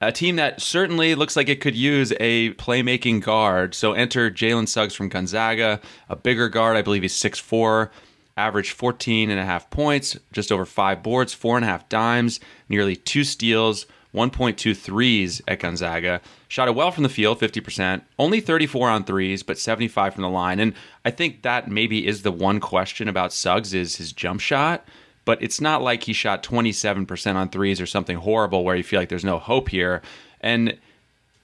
a 0.01 0.12
team 0.12 0.36
that 0.36 0.62
certainly 0.62 1.16
looks 1.16 1.36
like 1.36 1.50
it 1.50 1.62
could 1.62 1.75
use 1.75 2.13
a 2.20 2.54
playmaking 2.54 3.22
guard. 3.22 3.74
So 3.74 3.94
enter 3.94 4.30
Jalen 4.30 4.68
Suggs 4.68 4.94
from 4.94 5.10
Gonzaga, 5.10 5.80
a 6.10 6.16
bigger 6.16 6.50
guard. 6.50 6.77
I 6.77 6.82
believe 6.82 7.01
he's 7.01 7.16
six 7.16 7.39
four 7.39 7.92
averaged 8.38 8.74
14 8.74 9.32
and 9.32 9.39
a 9.39 9.46
half 9.46 9.70
points, 9.72 10.16
just 10.32 10.51
over 10.51 10.66
five 10.66 11.01
boards, 11.01 11.34
four 11.34 11.56
and 11.56 11.66
a 11.66 11.68
half 11.68 11.89
dimes, 11.89 12.39
nearly 12.70 12.96
two 12.96 13.24
steals, 13.24 13.88
1.2 14.13 14.77
threes 14.77 15.42
at 15.48 15.60
Gonzaga. 15.60 16.22
Shot 16.48 16.68
it 16.68 16.75
well 16.75 16.92
from 16.92 17.04
the 17.04 17.10
field, 17.10 17.39
50%, 17.39 18.01
only 18.18 18.39
34 18.39 18.89
on 18.89 19.04
threes, 19.04 19.44
but 19.44 19.58
75 19.58 20.13
from 20.13 20.22
the 20.22 20.30
line. 20.30 20.60
And 20.60 20.74
I 21.04 21.12
think 21.12 21.42
that 21.42 21.70
maybe 21.70 22.08
is 22.08 22.22
the 22.22 22.32
one 22.32 22.60
question 22.60 23.08
about 23.08 23.34
Suggs 23.34 23.74
is 23.74 23.98
his 23.98 24.13
jump 24.13 24.39
shot. 24.39 24.86
But 25.27 25.43
it's 25.43 25.60
not 25.60 25.81
like 25.81 26.03
he 26.03 26.13
shot 26.13 26.41
27% 26.41 27.36
on 27.36 27.50
threes 27.50 27.81
or 27.81 27.86
something 27.86 28.15
horrible 28.15 28.63
where 28.63 28.77
you 28.77 28.84
feel 28.84 28.98
like 28.98 29.10
there's 29.10 29.25
no 29.25 29.39
hope 29.39 29.67
here. 29.67 30.01
And 30.39 30.77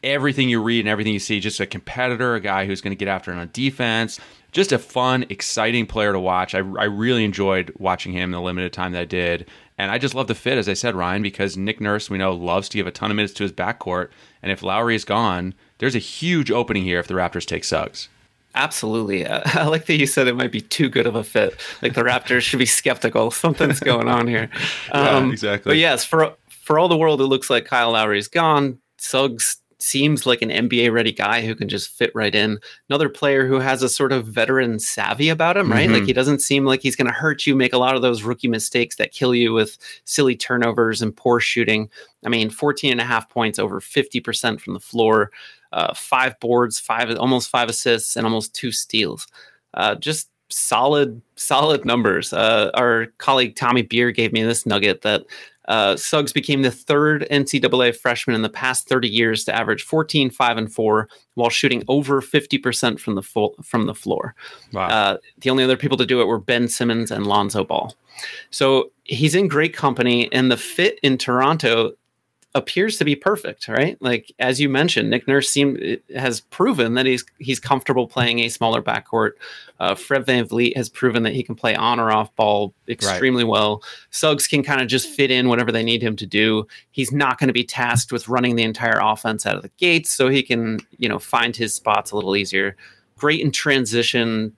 everything 0.02 0.48
you 0.48 0.63
read 0.63 0.80
and 0.80 0.88
everything 0.88 1.12
you 1.12 1.20
see, 1.20 1.42
just 1.42 1.60
a 1.60 1.66
competitor, 1.66 2.34
a 2.34 2.40
guy 2.40 2.66
who's 2.66 2.80
going 2.80 2.96
to 2.96 2.98
get 2.98 3.10
after 3.10 3.34
it 3.34 3.36
on 3.36 3.50
defense, 3.52 4.22
just 4.54 4.72
a 4.72 4.80
fun, 4.80 5.25
exciting 5.28 5.86
player 5.86 6.13
to 6.13 6.20
watch. 6.22 6.56
I, 6.56 6.60
I 6.60 6.86
really 6.86 7.26
enjoyed 7.26 7.74
watching 7.78 8.13
him 8.13 8.32
the 8.32 8.39
limited 8.39 8.72
time 8.72 8.93
that 8.93 9.02
I 9.02 9.06
did. 9.06 9.50
And 9.78 9.91
I 9.91 9.98
just 9.98 10.15
love 10.15 10.28
the 10.28 10.34
fit, 10.34 10.58
as 10.58 10.69
I 10.69 10.76
said, 10.76 10.96
Ryan, 10.96 11.22
because 11.22 11.58
Nick 11.58 11.82
Nurse, 11.82 12.10
we 12.10 12.17
know, 12.17 12.32
loves 12.32 12.69
to 12.69 12.78
give 12.78 12.88
a 12.88 12.91
ton 12.91 13.12
of 13.12 13.17
minutes 13.17 13.34
to 13.34 13.43
his 13.43 13.52
backcourt. 13.52 14.12
And 14.41 14.50
if 14.50 14.63
Lowry 14.63 14.96
is 14.96 15.04
gone, 15.04 15.56
there's 15.80 15.96
a 15.96 16.00
huge 16.00 16.52
opening 16.52 16.84
here 16.84 17.02
if 17.02 17.08
the 17.08 17.15
Raptors 17.15 17.46
take 17.46 17.65
Suggs. 17.65 18.08
Absolutely. 18.56 19.26
I 19.28 19.66
like 19.68 19.86
that 19.86 19.96
you 19.96 20.08
said 20.08 20.28
it 20.28 20.36
might 20.36 20.52
be 20.52 20.62
too 20.62 20.89
good 20.89 21.08
of 21.08 21.16
a 21.16 21.24
fit. 21.24 21.60
Like 21.82 21.94
the 21.94 22.04
Raptors 22.04 22.42
should 22.42 22.60
be 22.60 22.66
skeptical. 22.66 23.32
Something's 23.32 23.80
going 23.80 24.08
on 24.08 24.28
here. 24.28 24.50
Um, 24.92 25.28
yeah, 25.28 25.32
exactly. 25.32 25.70
But 25.72 25.78
yes, 25.78 26.06
for 26.06 26.36
for 26.50 26.78
all 26.78 26.88
the 26.88 26.98
world, 26.98 27.20
it 27.22 27.26
looks 27.26 27.50
like 27.50 27.66
Kyle 27.66 27.92
Lowry 27.92 28.20
is 28.20 28.28
gone. 28.28 28.78
Suggs 28.98 29.58
seems 29.84 30.26
like 30.26 30.42
an 30.42 30.50
NBA 30.50 30.92
ready 30.94 31.12
guy 31.12 31.42
who 31.42 31.56
can 31.56 31.68
just 31.68 31.89
fit 31.89 32.12
right 32.16 32.34
in. 32.34 32.60
Another 32.89 33.10
player 33.10 33.46
who 33.46 33.60
has 33.60 33.84
a 33.84 33.89
sort 33.89 34.12
of 34.12 34.26
veteran 34.26 34.80
savvy 34.80 35.30
about 35.30 35.58
him, 35.58 35.72
right? 35.72 35.86
Mm-hmm. 35.86 35.94
Like 35.94 36.06
he 36.06 36.13
doesn't 36.13 36.39
seem 36.39 36.66
like 36.66 36.82
he's 36.82 36.96
going 36.96 37.08
to 37.08 37.13
hurt 37.13 37.46
you, 37.46 37.56
make 37.56 37.74
a 37.74 37.78
lot 37.78 37.96
of 37.96 38.02
those 38.02 38.24
rookie 38.24 38.48
mistakes 38.48 38.96
that 38.96 39.12
kill 39.12 39.36
you 39.36 39.52
with 39.54 39.78
silly 40.06 40.36
turnovers 40.36 41.02
and 41.02 41.16
poor 41.16 41.39
shooting. 41.39 41.89
I 42.26 42.30
mean, 42.30 42.50
14 42.50 42.92
and 42.92 43.02
a 43.02 43.06
half 43.06 43.30
points, 43.30 43.60
over 43.60 43.82
50% 43.82 44.62
from 44.62 44.74
the 44.74 44.80
floor, 44.80 45.32
uh, 45.74 45.94
five 45.94 46.40
boards, 46.40 46.80
five, 46.80 47.16
almost 47.18 47.50
five 47.50 47.70
assists, 47.70 48.16
and 48.16 48.26
almost 48.26 48.54
two 48.54 48.72
steals. 48.72 49.28
Uh, 49.74 49.96
just 49.96 50.30
solid, 50.50 51.22
solid 51.36 51.84
numbers. 51.84 52.32
Uh, 52.32 52.70
our 52.76 53.08
colleague 53.18 53.56
Tommy 53.56 53.82
Beer 53.82 54.12
gave 54.12 54.32
me 54.32 54.44
this 54.44 54.66
nugget 54.66 55.02
that 55.02 55.26
uh, 55.68 55.96
Suggs 55.96 56.34
became 56.34 56.62
the 56.62 56.72
third 56.72 57.26
NCAA 57.32 57.96
freshman 57.96 58.36
in 58.36 58.42
the 58.42 58.50
past 58.50 58.88
30 58.88 59.08
years 59.08 59.46
to 59.46 59.56
average 59.56 59.84
14, 59.84 60.30
5, 60.30 60.58
and 60.58 60.72
4 60.72 61.10
while 61.36 61.50
shooting 61.50 61.84
over 61.88 62.22
50% 62.22 63.00
from 63.00 63.16
the 63.16 63.24
full, 63.24 63.56
from 63.64 63.86
the 63.86 63.96
floor. 63.96 64.36
Wow. 64.74 64.88
Uh, 64.88 65.18
the 65.40 65.50
only 65.50 65.64
other 65.64 65.78
people 65.78 65.98
to 65.98 66.06
do 66.06 66.22
it 66.22 66.26
were 66.26 66.40
Ben 66.40 66.68
Simmons 66.68 67.12
and 67.12 67.26
Lonzo 67.26 67.64
Ball. 67.64 67.96
So 68.52 68.92
he's 69.06 69.36
in 69.36 69.48
great 69.48 69.74
company, 69.74 70.32
and 70.32 70.52
the 70.52 70.58
fit 70.58 71.00
in 71.02 71.18
Toronto 71.18 71.94
appears 72.56 72.98
to 72.98 73.06
be 73.06 73.16
perfect, 73.16 73.68
right? 73.68 73.98
Like 74.00 74.32
as 74.38 74.60
you 74.60 74.70
mentioned, 74.70 75.10
Nick 75.10 75.28
Nurse 75.28 75.50
seem 75.50 75.98
has 76.16 76.42
proven 76.42 76.94
that 76.94 77.06
he's 77.06 77.26
he's 77.39 77.60
comfortable 77.60 78.08
playing 78.08 78.39
a 78.39 78.50
smaller 78.50 78.82
backcourt. 78.82 79.32
Uh, 79.80 79.96
Fred 79.96 80.26
VanVleet 80.26 80.78
has 80.78 80.88
proven 80.88 81.24
that 81.24 81.34
he 81.34 81.44
can 81.44 81.56
play 81.56 81.76
on 81.76 82.00
or 82.00 82.12
off 82.12 82.34
ball 82.36 82.74
extremely 82.88 83.44
right. 83.44 83.50
well. 83.50 83.84
Suggs 84.12 84.48
can 84.48 84.63
kind 84.63 84.82
of 84.82 84.88
just 84.88 85.10
fit 85.10 85.32
in 85.32 85.50
whatever 85.50 85.72
they 85.72 85.84
need 85.84 86.04
him 86.04 86.16
to 86.16 86.28
do. 86.28 86.68
He's 86.92 87.12
not 87.12 87.39
going 87.39 87.48
to 87.48 87.54
be 87.54 87.63
tasked 87.63 88.12
with 88.12 88.30
running 88.30 88.56
the 88.56 88.63
entire 88.63 89.00
offense 89.02 89.46
out 89.46 89.56
of 89.56 89.63
the 89.63 89.72
gates, 89.78 90.12
so 90.12 90.30
he 90.30 90.44
can 90.44 90.80
you 90.98 91.10
know 91.10 91.20
find 91.20 91.56
his 91.56 91.74
spots 91.74 92.12
a 92.12 92.16
little 92.16 92.36
easier. 92.36 92.76
Great 93.18 93.42
in 93.42 93.52
transition. 93.52 94.56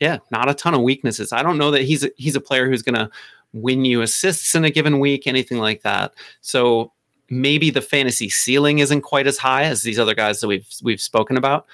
Yeah, 0.00 0.18
not 0.30 0.50
a 0.50 0.54
ton 0.54 0.74
of 0.74 0.82
weaknesses. 0.82 1.32
I 1.32 1.42
don't 1.42 1.58
know 1.58 1.70
that 1.70 1.82
he's 1.82 2.04
a, 2.04 2.10
he's 2.16 2.36
a 2.36 2.40
player 2.40 2.68
who's 2.68 2.82
going 2.82 2.96
to 2.96 3.10
win 3.52 3.84
you 3.84 4.02
assists 4.02 4.54
in 4.54 4.64
a 4.64 4.70
given 4.70 5.00
week, 5.00 5.26
anything 5.26 5.58
like 5.58 5.82
that. 5.82 6.12
So 6.42 6.92
maybe 7.30 7.70
the 7.70 7.80
fantasy 7.80 8.28
ceiling 8.28 8.78
isn't 8.78 9.02
quite 9.02 9.26
as 9.26 9.38
high 9.38 9.64
as 9.64 9.82
these 9.82 9.98
other 9.98 10.14
guys 10.14 10.40
that 10.40 10.48
we've 10.48 10.68
we've 10.82 11.00
spoken 11.00 11.36
about. 11.36 11.66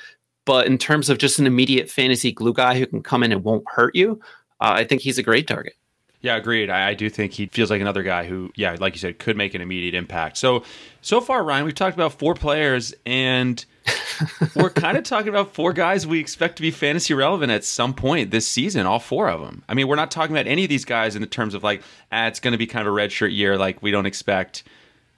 But 0.45 0.67
in 0.67 0.79
terms 0.79 1.09
of 1.09 1.19
just 1.19 1.39
an 1.39 1.47
immediate 1.47 1.89
fantasy 1.89 2.33
glue 2.33 2.53
guy 2.53 2.79
who 2.79 2.87
can 2.87 3.03
come 3.03 3.23
in 3.23 3.33
and 3.33 3.45
won't 3.45 3.65
hurt 3.69 3.95
you, 3.95 4.21
uh, 4.61 4.73
I 4.75 4.85
think 4.85 5.03
he's 5.03 5.19
a 5.19 5.23
great 5.23 5.47
target. 5.47 5.75
Yeah, 6.23 6.37
agreed. 6.37 6.71
I, 6.71 6.91
I, 6.91 6.95
do 6.95 7.11
think 7.11 7.33
he 7.33 7.47
feels 7.47 7.69
like 7.69 7.81
another 7.81 8.05
guy 8.05 8.25
who, 8.25 8.53
yeah, 8.55 8.77
like 8.79 8.95
you 8.95 9.01
said, 9.01 9.19
could 9.19 9.37
make 9.37 9.55
an 9.55 9.61
immediate 9.61 9.95
impact. 9.95 10.37
So, 10.37 10.63
so 11.01 11.21
far, 11.21 11.43
Ryan, 11.43 11.65
we've 11.65 11.75
talked 11.75 11.97
about 11.97 12.13
four 12.13 12.35
players, 12.35 12.95
and 13.05 13.65
we're 14.55 14.71
kind 14.71 14.97
of 14.97 15.03
talking 15.03 15.31
about 15.31 15.53
four 15.53 15.73
guys 15.73 16.07
we 16.07 16.21
expect 16.21 16.57
to 16.57 16.63
be 16.63 16.71
fantasy 16.71 17.13
relevant 17.13 17.51
at 17.51 17.65
some 17.65 17.93
point 17.93 18.31
this 18.31 18.47
season. 18.47 18.87
All 18.87 19.01
four 19.01 19.29
of 19.29 19.41
them. 19.41 19.65
I 19.69 19.75
mean, 19.75 19.89
we're 19.89 19.97
not 19.97 20.13
talking 20.13 20.35
about 20.35 20.47
any 20.47 20.63
of 20.63 20.69
these 20.69 20.85
guys 20.85 21.17
in 21.17 21.23
the 21.23 21.27
terms 21.27 21.55
of 21.55 21.65
like, 21.65 21.83
ah, 22.13 22.29
it's 22.29 22.39
going 22.39 22.53
to 22.53 22.59
be 22.59 22.69
kind 22.69 22.87
of 22.87 22.95
a 22.95 22.97
redshirt 22.97 23.35
year. 23.35 23.59
Like 23.59 23.83
we 23.83 23.91
don't 23.91 24.07
expect 24.07 24.63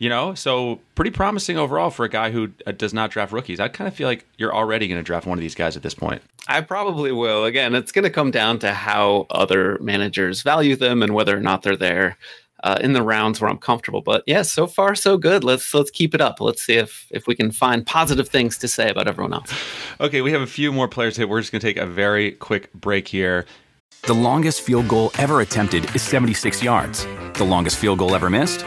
you 0.05 0.11
know, 0.11 0.35
so 0.35 0.79
pretty 0.97 1.11
promising 1.11 1.57
overall 1.57 1.88
for 1.88 2.05
a 2.05 2.11
guy 2.11 2.31
who 2.31 2.51
uh, 2.67 2.73
does 2.73 2.93
not 2.93 3.11
draft 3.11 3.33
rookies. 3.33 3.59
I 3.59 3.69
kind 3.69 3.88
of 3.88 3.95
feel 3.95 4.07
like 4.07 4.27
you're 4.37 4.55
already 4.55 4.87
going 4.87 4.99
to 4.99 5.03
draft 5.03 5.27
one 5.27 5.38
of 5.38 5.40
these 5.40 5.55
guys 5.55 5.79
at 5.79 5.83
this 5.83 5.95
point. 5.95 6.21
I 6.47 6.61
probably 6.61 7.11
will. 7.11 7.47
Again, 7.47 7.75
it's 7.75 7.90
going 7.90 8.03
to 8.03 8.11
come 8.11 8.31
down 8.31 8.59
to 8.59 8.75
how 8.75 9.27
other 9.31 9.79
managers 9.81 10.43
value 10.43 10.77
them 10.77 11.03
and 11.03 11.14
whether 11.14 11.35
or 11.35 11.40
not 11.40 11.62
they're 11.62 11.75
there 11.75 12.19
uh, 12.64 12.77
in 12.83 12.93
the 12.93 13.03
rounds 13.03 13.40
where 13.40 13.49
I'm 13.49 13.57
comfortable. 13.57 14.03
But 14.03 14.25
yeah, 14.27 14.43
so 14.43 14.67
far 14.67 14.95
so 14.95 15.17
good. 15.17 15.43
Let's 15.43 15.73
let's 15.73 15.90
keep 15.90 16.14
it 16.14 16.21
up. 16.21 16.38
Let's 16.38 16.62
see 16.62 16.75
if 16.75 17.07
if 17.11 17.27
we 17.27 17.35
can 17.35 17.51
find 17.51 17.87
positive 17.87 18.29
things 18.29 18.59
to 18.59 18.69
say 18.69 18.90
about 18.90 19.09
everyone 19.09 19.33
else. 19.33 19.55
Okay, 20.01 20.21
we 20.21 20.33
have 20.33 20.43
a 20.43 20.47
few 20.47 20.71
more 20.71 20.87
players 20.87 21.17
here. 21.17 21.27
We're 21.27 21.40
just 21.40 21.51
going 21.51 21.61
to 21.61 21.67
take 21.67 21.79
a 21.79 21.87
very 21.87 22.33
quick 22.33 22.71
break 22.75 23.09
here. 23.09 23.47
The 24.03 24.12
longest 24.12 24.61
field 24.61 24.87
goal 24.87 25.12
ever 25.19 25.40
attempted 25.40 25.97
is 25.97 26.03
76 26.03 26.62
yards. 26.62 27.07
The 27.38 27.45
longest 27.45 27.79
field 27.79 28.01
goal 28.01 28.14
ever 28.14 28.29
missed 28.29 28.67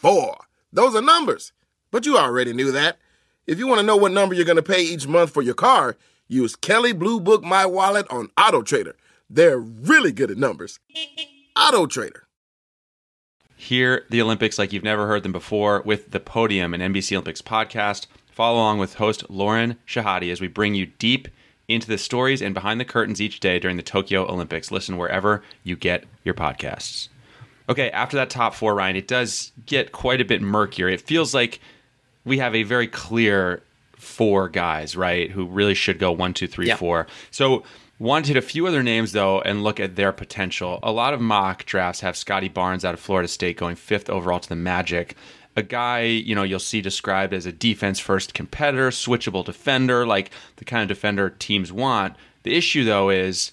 four. 0.00 0.36
Those 0.72 0.94
are 0.94 1.02
numbers. 1.02 1.52
But 1.90 2.06
you 2.06 2.16
already 2.16 2.52
knew 2.52 2.72
that. 2.72 2.98
If 3.46 3.58
you 3.58 3.66
want 3.66 3.80
to 3.80 3.86
know 3.86 3.96
what 3.96 4.12
number 4.12 4.34
you're 4.34 4.44
going 4.44 4.56
to 4.56 4.62
pay 4.62 4.82
each 4.82 5.06
month 5.06 5.32
for 5.32 5.42
your 5.42 5.54
car, 5.54 5.96
use 6.28 6.56
Kelley 6.56 6.92
Blue 6.92 7.20
Book 7.20 7.42
My 7.42 7.66
Wallet 7.66 8.06
on 8.10 8.30
Auto 8.38 8.62
Trader. 8.62 8.96
They're 9.28 9.58
really 9.58 10.12
good 10.12 10.30
at 10.30 10.38
numbers. 10.38 10.78
Auto 11.56 11.86
Trader. 11.86 12.26
Hear 13.56 14.04
the 14.08 14.22
Olympics 14.22 14.58
like 14.58 14.72
you've 14.72 14.84
never 14.84 15.06
heard 15.06 15.22
them 15.22 15.32
before 15.32 15.82
with 15.84 16.12
the 16.12 16.20
Podium 16.20 16.72
and 16.72 16.82
NBC 16.82 17.12
Olympics 17.12 17.42
podcast. 17.42 18.06
Follow 18.32 18.56
along 18.56 18.78
with 18.78 18.94
host 18.94 19.28
Lauren 19.28 19.76
Shehadi 19.86 20.32
as 20.32 20.40
we 20.40 20.48
bring 20.48 20.74
you 20.74 20.86
deep 20.86 21.28
into 21.68 21.86
the 21.86 21.98
stories 21.98 22.40
and 22.40 22.54
behind 22.54 22.80
the 22.80 22.84
curtains 22.86 23.20
each 23.20 23.38
day 23.38 23.58
during 23.58 23.76
the 23.76 23.82
Tokyo 23.82 24.26
Olympics. 24.26 24.70
Listen 24.70 24.96
wherever 24.96 25.42
you 25.62 25.76
get 25.76 26.04
your 26.24 26.34
podcasts. 26.34 27.08
Okay, 27.70 27.90
after 27.92 28.16
that 28.16 28.28
top 28.30 28.54
four, 28.54 28.74
Ryan, 28.74 28.96
it 28.96 29.06
does 29.08 29.52
get 29.64 29.92
quite 29.92 30.20
a 30.20 30.24
bit 30.24 30.42
murkier. 30.42 30.88
It 30.88 31.00
feels 31.00 31.32
like 31.32 31.60
we 32.24 32.38
have 32.38 32.54
a 32.54 32.64
very 32.64 32.88
clear 32.88 33.62
four 33.96 34.48
guys, 34.48 34.96
right, 34.96 35.30
who 35.30 35.46
really 35.46 35.74
should 35.74 35.98
go 35.98 36.10
one, 36.10 36.34
two, 36.34 36.46
three, 36.48 36.66
Yeah. 36.66 36.76
four. 36.76 37.06
So 37.30 37.62
wanted 38.00 38.36
a 38.36 38.42
few 38.42 38.66
other 38.66 38.82
names 38.82 39.12
though 39.12 39.40
and 39.42 39.62
look 39.62 39.78
at 39.78 39.94
their 39.94 40.10
potential. 40.10 40.80
A 40.82 40.90
lot 40.90 41.14
of 41.14 41.20
mock 41.20 41.64
drafts 41.64 42.00
have 42.00 42.16
Scottie 42.16 42.48
Barnes 42.48 42.84
out 42.84 42.94
of 42.94 43.00
Florida 43.00 43.28
State 43.28 43.56
going 43.56 43.76
fifth 43.76 44.10
overall 44.10 44.40
to 44.40 44.48
the 44.48 44.56
Magic. 44.56 45.14
A 45.54 45.62
guy, 45.62 46.02
you 46.02 46.34
know, 46.34 46.42
you'll 46.42 46.58
see 46.60 46.80
described 46.80 47.34
as 47.34 47.44
a 47.46 47.52
defense 47.52 47.98
first 48.00 48.34
competitor, 48.34 48.88
switchable 48.90 49.44
defender, 49.44 50.06
like 50.06 50.30
the 50.56 50.64
kind 50.64 50.82
of 50.82 50.88
defender 50.88 51.28
teams 51.30 51.70
want. 51.72 52.16
The 52.42 52.56
issue 52.56 52.84
though 52.84 53.10
is 53.10 53.52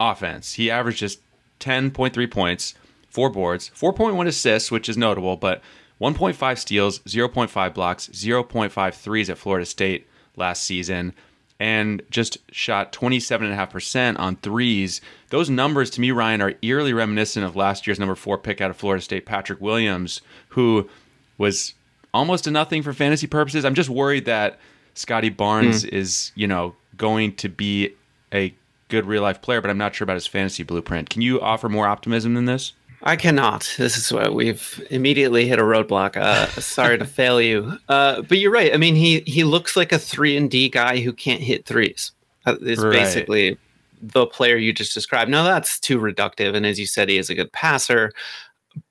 offense. 0.00 0.54
He 0.54 0.70
averages 0.70 1.16
just 1.16 1.20
10.3 1.60 2.30
points, 2.30 2.74
four 3.08 3.30
boards, 3.30 3.70
4.1 3.74 4.26
assists, 4.26 4.70
which 4.70 4.88
is 4.88 4.96
notable, 4.96 5.36
but 5.36 5.62
1.5 6.00 6.58
steals, 6.58 7.00
0.5 7.00 7.74
blocks, 7.74 8.08
0.5 8.08 8.94
threes 8.94 9.30
at 9.30 9.38
Florida 9.38 9.66
State 9.66 10.06
last 10.36 10.62
season, 10.62 11.12
and 11.58 12.02
just 12.10 12.38
shot 12.52 12.92
27.5% 12.92 14.18
on 14.18 14.36
threes. 14.36 15.00
Those 15.30 15.50
numbers 15.50 15.90
to 15.90 16.00
me, 16.00 16.12
Ryan, 16.12 16.42
are 16.42 16.54
eerily 16.62 16.92
reminiscent 16.92 17.44
of 17.44 17.56
last 17.56 17.86
year's 17.86 17.98
number 17.98 18.14
four 18.14 18.38
pick 18.38 18.60
out 18.60 18.70
of 18.70 18.76
Florida 18.76 19.02
State, 19.02 19.26
Patrick 19.26 19.60
Williams, 19.60 20.20
who 20.50 20.88
was 21.36 21.74
almost 22.14 22.46
a 22.46 22.50
nothing 22.50 22.82
for 22.82 22.92
fantasy 22.92 23.26
purposes. 23.26 23.64
I'm 23.64 23.74
just 23.74 23.90
worried 23.90 24.26
that 24.26 24.58
Scottie 24.94 25.30
Barnes 25.30 25.82
hmm. 25.82 25.94
is, 25.94 26.32
you 26.34 26.46
know, 26.46 26.76
going 26.96 27.34
to 27.36 27.48
be 27.48 27.94
a 28.32 28.54
good 28.88 29.06
real 29.06 29.22
life 29.22 29.42
player, 29.42 29.60
but 29.60 29.70
I'm 29.70 29.78
not 29.78 29.94
sure 29.94 30.04
about 30.04 30.14
his 30.14 30.26
fantasy 30.26 30.62
blueprint. 30.62 31.10
Can 31.10 31.22
you 31.22 31.40
offer 31.40 31.68
more 31.68 31.86
optimism 31.86 32.34
than 32.34 32.44
this? 32.44 32.72
I 33.02 33.16
cannot. 33.16 33.74
This 33.78 33.96
is 33.96 34.12
what 34.12 34.34
we've 34.34 34.84
immediately 34.90 35.46
hit 35.46 35.58
a 35.58 35.62
roadblock. 35.62 36.16
Uh, 36.16 36.46
sorry 36.60 36.98
to 36.98 37.04
fail 37.04 37.40
you, 37.40 37.78
uh, 37.88 38.22
but 38.22 38.38
you're 38.38 38.50
right. 38.50 38.74
I 38.74 38.76
mean, 38.76 38.94
he 38.96 39.20
he 39.20 39.44
looks 39.44 39.76
like 39.76 39.92
a 39.92 39.98
three 39.98 40.36
and 40.36 40.50
D 40.50 40.68
guy 40.68 40.98
who 41.00 41.12
can't 41.12 41.40
hit 41.40 41.64
threes. 41.64 42.12
Is 42.46 42.78
Right. 42.78 42.92
basically 42.92 43.58
the 44.00 44.26
player 44.26 44.56
you 44.56 44.72
just 44.72 44.94
described. 44.94 45.30
Now 45.30 45.44
that's 45.44 45.78
too 45.78 45.98
reductive, 46.00 46.54
and 46.54 46.64
as 46.66 46.78
you 46.80 46.86
said, 46.86 47.08
he 47.08 47.18
is 47.18 47.30
a 47.30 47.34
good 47.34 47.52
passer. 47.52 48.12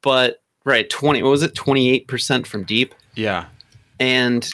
But 0.01 0.41
right, 0.63 0.89
twenty. 0.89 1.21
What 1.23 1.29
was 1.31 1.43
it? 1.43 1.55
Twenty 1.55 1.89
eight 1.89 2.07
percent 2.07 2.47
from 2.47 2.63
deep, 2.63 2.93
Yeah. 3.15 3.45
and 3.99 4.49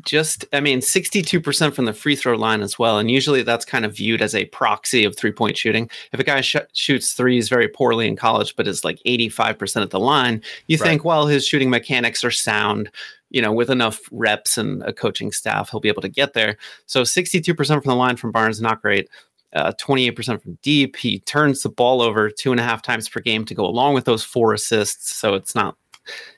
just 0.00 0.44
I 0.52 0.60
mean, 0.60 0.80
sixty 0.80 1.20
two 1.22 1.40
percent 1.40 1.74
from 1.74 1.84
the 1.84 1.92
free 1.92 2.16
throw 2.16 2.36
line 2.36 2.62
as 2.62 2.78
well. 2.78 2.98
And 2.98 3.10
usually 3.10 3.42
that's 3.42 3.64
kind 3.64 3.84
of 3.84 3.94
viewed 3.96 4.22
as 4.22 4.34
a 4.34 4.46
proxy 4.46 5.04
of 5.04 5.16
three 5.16 5.32
point 5.32 5.56
shooting. 5.56 5.90
If 6.12 6.20
a 6.20 6.24
guy 6.24 6.40
sh- 6.40 6.56
shoots 6.72 7.12
threes 7.12 7.48
very 7.48 7.68
poorly 7.68 8.08
in 8.08 8.16
college, 8.16 8.56
but 8.56 8.66
is 8.66 8.84
like 8.84 9.00
eighty 9.04 9.28
five 9.28 9.58
percent 9.58 9.82
at 9.84 9.90
the 9.90 10.00
line, 10.00 10.42
you 10.66 10.78
Right. 10.78 10.86
think, 10.88 11.04
well, 11.04 11.26
his 11.26 11.46
shooting 11.46 11.70
mechanics 11.70 12.24
are 12.24 12.30
sound. 12.30 12.90
You 13.30 13.40
know, 13.40 13.52
with 13.52 13.70
enough 13.70 14.00
reps 14.10 14.58
and 14.58 14.82
a 14.82 14.92
coaching 14.92 15.32
staff, 15.32 15.70
he'll 15.70 15.80
be 15.80 15.88
able 15.88 16.02
to 16.02 16.08
get 16.08 16.32
there. 16.34 16.56
So 16.86 17.04
sixty 17.04 17.40
two 17.40 17.54
percent 17.54 17.82
from 17.82 17.90
the 17.90 17.96
line 17.96 18.16
from 18.16 18.32
Barnes, 18.32 18.56
is 18.56 18.62
not 18.62 18.80
great. 18.82 19.08
Uh, 19.54 19.70
28% 19.78 20.42
from 20.42 20.58
deep. 20.62 20.96
He 20.96 21.18
turns 21.20 21.62
the 21.62 21.68
ball 21.68 22.00
over 22.00 22.30
two 22.30 22.52
and 22.52 22.58
a 22.60 22.62
half 22.62 22.80
times 22.80 23.06
per 23.06 23.20
game 23.20 23.44
to 23.44 23.54
go 23.54 23.66
along 23.66 23.92
with 23.92 24.06
those 24.06 24.24
four 24.24 24.54
assists. 24.54 25.14
So 25.14 25.34
it's 25.34 25.54
not, 25.54 25.76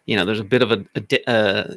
you 0.07 0.17
know, 0.17 0.25
there's 0.25 0.41
a 0.41 0.45
bit 0.45 0.63
of 0.63 0.73
a, 0.73 0.85
a 0.97 1.01
di- 1.01 1.23
uh, 1.29 1.75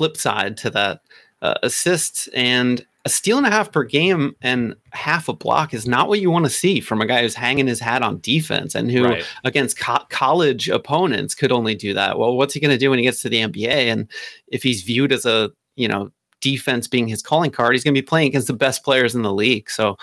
flip 0.00 0.16
side 0.16 0.56
to 0.56 0.70
that 0.70 1.02
uh, 1.42 1.54
assists 1.62 2.26
and 2.28 2.86
a 3.04 3.10
steal 3.10 3.36
and 3.36 3.46
a 3.46 3.50
half 3.50 3.70
per 3.70 3.84
game 3.84 4.34
and 4.40 4.74
half 4.92 5.28
a 5.28 5.34
block 5.34 5.74
is 5.74 5.86
not 5.86 6.08
what 6.08 6.20
you 6.20 6.30
want 6.30 6.46
to 6.46 6.50
see 6.50 6.80
from 6.80 7.02
a 7.02 7.06
guy 7.06 7.20
who's 7.20 7.34
hanging 7.34 7.66
his 7.66 7.80
hat 7.80 8.00
on 8.02 8.18
defense 8.20 8.74
and 8.74 8.90
who 8.90 9.04
Right. 9.04 9.24
against 9.44 9.78
co- 9.78 10.06
college 10.08 10.70
opponents 10.70 11.34
could 11.34 11.52
only 11.52 11.74
do 11.74 11.92
that. 11.92 12.18
Well, 12.18 12.34
what's 12.38 12.54
he 12.54 12.60
going 12.60 12.70
to 12.70 12.78
do 12.78 12.88
when 12.88 12.98
he 12.98 13.04
gets 13.04 13.20
to 13.20 13.28
the 13.28 13.42
NBA? 13.42 13.68
And 13.92 14.08
if 14.48 14.62
he's 14.62 14.80
viewed 14.82 15.12
as 15.12 15.26
a, 15.26 15.50
you 15.76 15.86
know, 15.86 16.10
defense 16.40 16.88
being 16.88 17.06
his 17.08 17.20
calling 17.22 17.50
card, 17.50 17.74
he's 17.74 17.84
going 17.84 17.94
to 17.94 18.00
be 18.00 18.06
playing 18.06 18.28
against 18.28 18.46
the 18.46 18.54
best 18.54 18.82
players 18.84 19.14
in 19.14 19.20
the 19.20 19.32
league. 19.34 19.68
So 19.68 19.96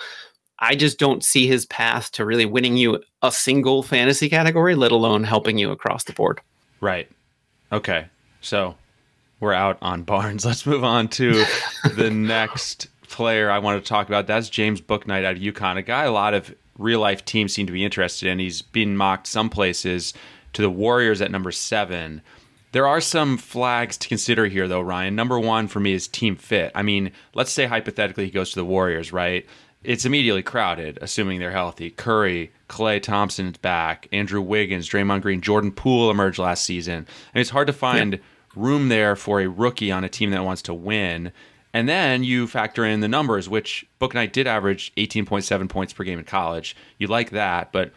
I 0.60 0.76
just 0.76 0.98
don't 1.00 1.24
see 1.24 1.48
his 1.48 1.66
path 1.66 2.12
to 2.12 2.24
really 2.24 2.46
winning 2.46 2.76
you 2.76 3.02
a 3.22 3.32
single 3.32 3.82
fantasy 3.82 4.28
category, 4.28 4.76
let 4.76 4.92
alone 4.92 5.24
helping 5.24 5.58
you 5.58 5.72
across 5.72 6.04
the 6.04 6.12
board. 6.12 6.40
Right. 6.80 7.08
Okay. 7.72 8.06
So 8.40 8.74
we're 9.40 9.52
out 9.52 9.78
on 9.82 10.02
Barnes. 10.02 10.44
Let's 10.46 10.66
move 10.66 10.84
on 10.84 11.08
to 11.08 11.44
the 11.94 12.10
next 12.10 12.88
player 13.08 13.50
I 13.50 13.58
want 13.58 13.82
to 13.82 13.88
talk 13.88 14.08
about. 14.08 14.26
That's 14.26 14.48
James 14.48 14.80
Bouknight 14.80 15.24
out 15.24 15.36
of 15.36 15.42
UConn, 15.42 15.76
a 15.76 15.82
guy 15.82 16.04
a 16.04 16.12
lot 16.12 16.34
of 16.34 16.54
real 16.78 17.00
life 17.00 17.24
teams 17.24 17.52
seem 17.52 17.66
to 17.66 17.72
be 17.72 17.84
interested 17.84 18.28
in. 18.28 18.38
He's 18.38 18.62
been 18.62 18.96
mocked 18.96 19.26
some 19.26 19.50
places 19.50 20.14
to 20.52 20.62
the 20.62 20.70
Warriors 20.70 21.20
at 21.20 21.30
number 21.30 21.52
seven. 21.52 22.22
There 22.72 22.86
are 22.86 23.00
some 23.00 23.38
flags 23.38 23.96
to 23.98 24.08
consider 24.08 24.46
here, 24.46 24.68
though, 24.68 24.80
Ryan. 24.80 25.16
Number 25.16 25.38
one 25.40 25.68
for 25.68 25.80
me 25.80 25.92
is 25.92 26.06
team 26.06 26.36
fit. 26.36 26.70
I 26.74 26.82
mean, 26.82 27.12
let's 27.34 27.50
say 27.50 27.66
hypothetically 27.66 28.26
he 28.26 28.30
goes 28.30 28.50
to 28.50 28.56
the 28.56 28.64
Warriors, 28.64 29.12
right? 29.12 29.46
It's 29.82 30.04
immediately 30.04 30.42
crowded, 30.42 30.98
assuming 31.00 31.40
they're 31.40 31.50
healthy. 31.50 31.90
Curry, 31.90 32.52
Klay 32.68 33.02
Thompson's 33.02 33.56
back, 33.58 34.06
Andrew 34.12 34.42
Wiggins, 34.42 34.88
Draymond 34.88 35.22
Green, 35.22 35.40
Jordan 35.40 35.72
Poole 35.72 36.10
emerged 36.10 36.38
last 36.38 36.64
season. 36.64 37.06
And 37.34 37.40
it's 37.40 37.50
hard 37.50 37.68
to 37.68 37.72
find 37.72 38.20
room 38.54 38.88
there 38.88 39.16
for 39.16 39.40
a 39.40 39.48
rookie 39.48 39.92
on 39.92 40.04
a 40.04 40.08
team 40.08 40.30
that 40.30 40.44
wants 40.44 40.62
to 40.62 40.74
win. 40.74 41.32
And 41.72 41.88
then 41.88 42.24
you 42.24 42.46
factor 42.46 42.84
in 42.84 43.00
the 43.00 43.08
numbers, 43.08 43.48
which 43.48 43.86
Book 43.98 44.14
Bouknight 44.14 44.32
did 44.32 44.46
average 44.46 44.92
18.7 44.96 45.68
points 45.68 45.92
per 45.92 46.04
game 46.04 46.18
in 46.18 46.24
college. 46.24 46.74
You 46.98 47.06
like 47.06 47.30
that, 47.30 47.72
but 47.72 47.92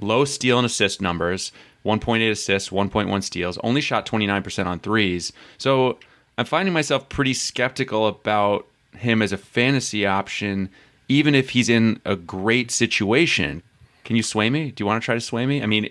low 0.00 0.24
steal 0.24 0.58
and 0.58 0.66
assist 0.66 1.00
numbers 1.00 1.52
1.8 1.84 2.30
assists, 2.30 2.70
1.1 2.70 3.22
steals, 3.22 3.58
only 3.58 3.80
shot 3.80 4.06
29% 4.06 4.66
on 4.66 4.78
threes. 4.78 5.32
So 5.58 5.98
I'm 6.38 6.46
finding 6.46 6.72
myself 6.72 7.08
pretty 7.08 7.34
skeptical 7.34 8.06
about 8.06 8.66
him 8.96 9.20
as 9.20 9.32
a 9.32 9.36
fantasy 9.36 10.06
option, 10.06 10.70
even 11.08 11.34
if 11.34 11.50
he's 11.50 11.68
in 11.68 12.00
a 12.04 12.16
great 12.16 12.70
situation. 12.70 13.62
Can 14.04 14.16
you 14.16 14.22
sway 14.22 14.48
me? 14.50 14.70
Do 14.70 14.82
you 14.82 14.86
want 14.86 15.02
to 15.02 15.04
try 15.04 15.14
to 15.14 15.20
sway 15.20 15.44
me? 15.46 15.62
I 15.62 15.66
mean, 15.66 15.90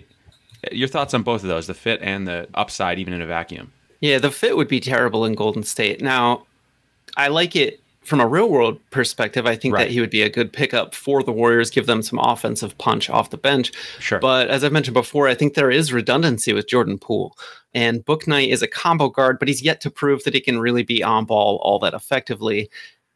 your 0.72 0.88
thoughts 0.88 1.14
on 1.14 1.22
both 1.22 1.42
of 1.42 1.48
those, 1.48 1.66
the 1.66 1.74
fit 1.74 2.00
and 2.02 2.26
the 2.26 2.48
upside, 2.54 2.98
even 2.98 3.12
in 3.12 3.22
a 3.22 3.26
vacuum. 3.26 3.72
Yeah, 4.04 4.18
the 4.18 4.30
fit 4.30 4.54
would 4.54 4.68
be 4.68 4.80
terrible 4.80 5.24
in 5.24 5.34
Golden 5.34 5.62
State. 5.62 6.02
Now, 6.02 6.44
I 7.16 7.28
like 7.28 7.56
it 7.56 7.80
from 8.02 8.20
a 8.20 8.26
real 8.26 8.50
world 8.50 8.78
perspective. 8.90 9.46
I 9.46 9.56
think 9.56 9.72
Right. 9.72 9.84
that 9.84 9.90
he 9.90 9.98
would 9.98 10.10
be 10.10 10.20
a 10.20 10.28
good 10.28 10.52
pickup 10.52 10.94
for 10.94 11.22
the 11.22 11.32
Warriors, 11.32 11.70
give 11.70 11.86
them 11.86 12.02
some 12.02 12.18
offensive 12.18 12.76
punch 12.76 13.08
off 13.08 13.30
the 13.30 13.38
bench. 13.38 13.72
Sure. 14.00 14.18
But 14.18 14.50
as 14.50 14.62
I've 14.62 14.72
mentioned 14.72 14.92
before, 14.92 15.26
I 15.26 15.34
think 15.34 15.54
there 15.54 15.70
is 15.70 15.90
redundancy 15.90 16.52
with 16.52 16.68
Jordan 16.68 16.98
Poole. 16.98 17.34
And 17.72 18.04
Bouknight 18.04 18.48
is 18.48 18.60
a 18.60 18.66
combo 18.68 19.08
guard, 19.08 19.38
but 19.38 19.48
he's 19.48 19.62
yet 19.62 19.80
to 19.80 19.90
prove 19.90 20.24
that 20.24 20.34
he 20.34 20.40
can 20.42 20.60
really 20.60 20.82
be 20.82 21.02
on 21.02 21.24
ball 21.24 21.58
all 21.62 21.78
that 21.78 21.94
effectively. 21.94 22.68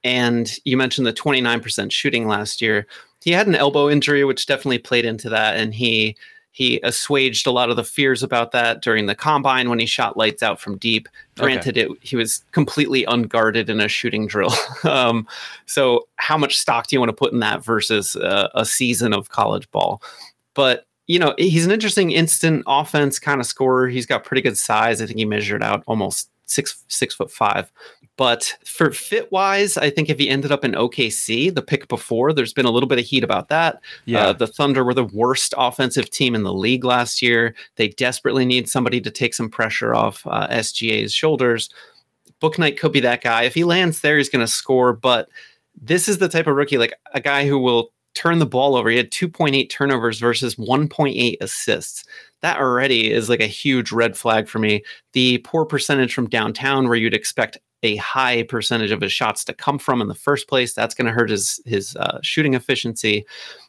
And 0.03 0.51
you 0.64 0.79
mentioned 0.79 1.07
the 1.07 1.12
29% 1.12 1.92
shooting 1.92 2.27
last 2.27 2.62
year. 2.62 2.87
he 3.22 3.33
had 3.33 3.46
an 3.46 3.57
elbow 3.57 3.90
injury, 3.90 4.24
which 4.24 4.46
definitely 4.46 4.79
played 4.79 5.05
into 5.05 5.29
that, 5.29 5.59
and 5.59 5.74
he 5.74 6.16
he 6.59 6.81
assuaged 6.83 7.47
a 7.47 7.53
lot 7.53 7.71
of 7.71 7.77
the 7.77 7.85
fears 7.85 8.21
about 8.21 8.51
that 8.51 8.83
during 8.83 9.07
the 9.07 9.14
combine 9.14 9.71
when 9.71 9.79
he 9.79 9.87
shot 9.87 10.16
lights 10.16 10.42
out 10.42 10.59
from 10.59 10.77
deep. 10.77 11.09
Granted, 11.37 11.79
okay. 11.79 11.88
it, 11.88 11.99
he 12.01 12.16
was 12.16 12.44
completely 12.51 13.05
unguarded 13.05 13.71
in 13.71 13.79
a 13.79 13.87
shooting 13.87 14.27
drill. 14.27 14.53
um, 14.83 15.25
so, 15.66 16.09
how 16.16 16.37
much 16.37 16.59
stock 16.59 16.88
do 16.88 16.97
you 16.97 17.01
want 17.01 17.11
to 17.11 17.14
put 17.16 17.33
in 17.33 17.38
that 17.38 17.64
versus 17.64 18.16
uh, 18.16 18.49
a 18.57 18.66
season 18.66 19.12
of 19.12 19.29
college 19.29 19.71
ball? 19.71 20.03
But 20.55 20.85
you 21.07 21.21
know, 21.21 21.33
he's 21.38 21.64
an 21.64 21.71
interesting 21.71 22.11
instant 22.11 22.64
offense 22.66 23.21
kind 23.21 23.40
of 23.40 23.47
scorer. 23.47 23.87
He's 23.87 24.05
got 24.05 24.25
pretty 24.25 24.42
good 24.42 24.59
size. 24.59 25.01
I 25.01 25.07
think 25.07 25.21
he 25.21 25.25
measured 25.25 25.62
out 25.62 25.85
almost 25.87 26.29
six 26.47 26.83
six 26.88 27.14
foot 27.14 27.31
five. 27.31 27.71
But 28.19 28.53
for 28.65 28.91
fit 28.91 29.31
wise, 29.31 29.77
I 29.77 29.91
think 29.91 30.11
if 30.11 30.19
he 30.19 30.29
ended 30.29 30.51
up 30.51 30.65
in 30.65 30.73
OKC, 30.73 31.55
the 31.55 31.63
pick 31.63 31.87
before, 31.87 32.33
there's 32.33 32.53
been 32.53 32.67
a 32.67 32.71
little 32.71 32.89
bit 32.89 32.99
of 32.99 33.05
heat 33.05 33.23
about 33.23 33.49
that. 33.49 33.81
Yeah. 34.07 34.27
Uh, 34.27 34.33
the 34.33 34.49
Thunder 34.49 34.85
were 34.85 34.93
the 34.93 35.05
worst 35.05 35.55
offensive 35.57 36.11
team 36.11 36.35
in 36.35 36.43
the 36.43 36.53
league 36.53 36.85
last 36.85 37.23
year. 37.23 37.55
They 37.77 37.89
desperately 37.89 38.45
need 38.45 38.69
somebody 38.69 39.01
to 39.03 39.11
take 39.11 39.35
some 39.35 39.49
pressure 39.49 39.95
off 39.95 40.27
uh, 40.27 40.49
SGA's 40.49 41.15
shoulders. 41.15 41.71
Bouknight 42.43 42.77
could 42.77 42.91
be 42.91 43.01
that 43.01 43.23
guy. 43.23 43.45
If 43.45 43.55
he 43.55 43.63
lands 43.63 44.01
there, 44.01 44.19
he's 44.19 44.29
going 44.29 44.45
to 44.45 44.53
score. 44.53 44.93
But 44.93 45.29
this 45.81 46.09
is 46.09 46.19
the 46.19 46.29
type 46.29 46.49
of 46.49 46.57
rookie, 46.57 46.77
like 46.77 46.95
a 47.15 47.21
guy 47.21 47.47
who 47.47 47.61
will 47.61 47.93
turn 48.15 48.41
the 48.41 48.47
ball 48.47 48.75
over. 48.75 48.91
He 48.91 48.97
had 48.97 49.13
2.8 49.13 49.71
turnovers 49.71 50.19
versus 50.19 50.57
1.8 50.57 51.37
assists 51.41 52.05
that 52.41 52.59
already 52.59 53.11
is 53.11 53.29
like 53.29 53.41
a 53.41 53.47
huge 53.47 53.93
red 53.93 54.17
flag 54.17 54.49
for 54.49 54.59
me. 54.59 54.83
The 55.13 55.39
poor 55.39 55.65
percentage 55.65 56.15
from 56.15 56.29
downtown, 56.29 56.87
where 56.87 56.97
you'd 56.97 57.15
expect 57.15 57.59
a 57.83 57.97
high 57.97 58.43
percentage 58.43 58.91
of 58.91 59.01
his 59.01 59.12
shots 59.12 59.45
to 59.45 59.55
come 59.55 59.79
from 59.79 60.01
in 60.01 60.09
the 60.09 60.14
first 60.14 60.49
place, 60.49 60.75
that's 60.75 60.95
going 60.95 61.07
to 61.07 61.12
hurt 61.12 61.31
his 61.31 61.61
his 61.64 61.97
uh, 61.97 62.19
shooting 62.23 62.55
efficiency. 62.55 63.25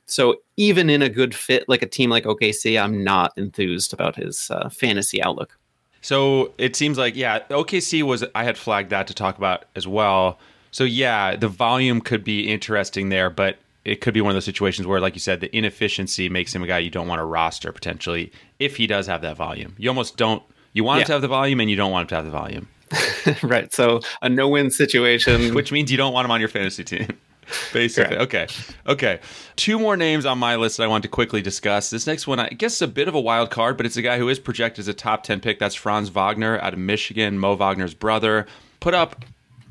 So 0.06 0.38
even 0.58 0.90
in 0.90 1.02
a 1.02 1.10
good 1.10 1.36
fit 1.36 1.68
like 1.70 1.82
a 1.82 1.88
team 1.88 2.10
like 2.10 2.24
OKC, 2.24 2.82
I'm 2.82 3.04
not 3.04 3.34
enthused 3.38 3.94
about 3.94 4.16
his 4.16 4.50
uh, 4.50 4.70
fantasy 4.70 5.22
outlook. 5.22 5.58
So 6.02 6.54
it 6.58 6.76
seems 6.76 6.98
like 6.98 7.16
yeah, 7.16 7.40
OKC 7.50 8.04
was 8.04 8.24
I 8.34 8.44
had 8.44 8.58
flagged 8.58 8.90
that 8.90 9.08
to 9.08 9.14
talk 9.14 9.38
about 9.38 9.66
as 9.76 9.88
well. 9.88 10.40
So 10.72 10.84
yeah, 10.84 11.36
the 11.36 11.48
volume 11.48 12.02
could 12.02 12.24
be 12.24 12.50
interesting 12.50 13.10
there, 13.10 13.30
but 13.30 13.58
it 13.86 14.02
could 14.02 14.14
be 14.14 14.22
one 14.22 14.32
of 14.32 14.36
those 14.36 14.46
situations 14.46 14.88
where, 14.88 15.00
like 15.00 15.16
you 15.16 15.20
said, 15.20 15.40
the 15.40 15.56
inefficiency 15.56 16.30
makes 16.30 16.54
him 16.54 16.64
a 16.64 16.68
guy 16.68 16.80
you 16.80 16.90
don't 16.90 17.08
want 17.08 17.20
to 17.20 17.26
roster 17.26 17.72
potentially 17.72 18.32
if 18.60 18.76
he 18.76 18.88
does 18.88 19.08
have 19.08 19.22
that 19.22 19.38
volume. 19.38 19.76
You 19.78 19.90
almost 19.90 20.18
don't. 20.18 20.44
You 20.74 20.84
want 20.84 20.98
yeah. 20.98 21.04
him 21.04 21.08
to 21.08 21.14
have 21.14 21.22
the 21.22 21.28
volume, 21.28 21.60
and 21.60 21.70
you 21.70 21.76
don't 21.76 21.92
want 21.92 22.04
him 22.04 22.08
to 22.10 22.16
have 22.16 22.26
the 22.26 22.32
volume. 22.32 22.68
right. 23.44 23.72
So 23.74 24.02
a 24.22 24.30
no-win 24.30 24.72
situation, 24.72 25.54
which 25.54 25.72
means 25.72 25.92
you 25.92 25.98
don't 25.98 26.14
want 26.14 26.26
him 26.26 26.32
on 26.32 26.40
your 26.40 26.50
fantasy 26.50 26.84
team. 26.84 27.08
Basically. 27.74 28.16
Correct. 28.16 28.22
Okay. 28.22 28.48
Okay. 28.88 29.20
Two 29.56 29.80
more 29.80 29.98
names 29.98 30.26
on 30.26 30.38
my 30.38 30.56
list 30.56 30.78
that 30.78 30.84
I 30.84 30.88
want 30.88 31.02
to 31.04 31.10
quickly 31.10 31.42
discuss. 31.42 31.90
This 31.90 32.06
next 32.06 32.28
one, 32.28 32.40
I 32.40 32.50
guess, 32.50 32.82
a 32.82 32.88
bit 32.88 33.08
of 33.08 33.16
a 33.16 33.20
wild 33.20 33.50
card, 33.50 33.76
but 33.76 33.86
it's 33.86 33.98
a 33.98 34.02
guy 34.02 34.18
who 34.20 34.30
is 34.30 34.40
projected 34.40 34.84
as 34.84 34.88
a 34.88 34.94
top 34.94 35.24
10 35.24 35.40
pick. 35.40 35.58
That's 35.58 35.76
Franz 35.76 36.10
Wagner 36.10 36.60
out 36.60 36.74
of 36.74 36.80
Michigan, 36.80 37.40
Mo 37.40 37.56
Wagner's 37.56 37.94
brother. 37.96 38.46
Put 38.80 38.94
up 38.94 39.26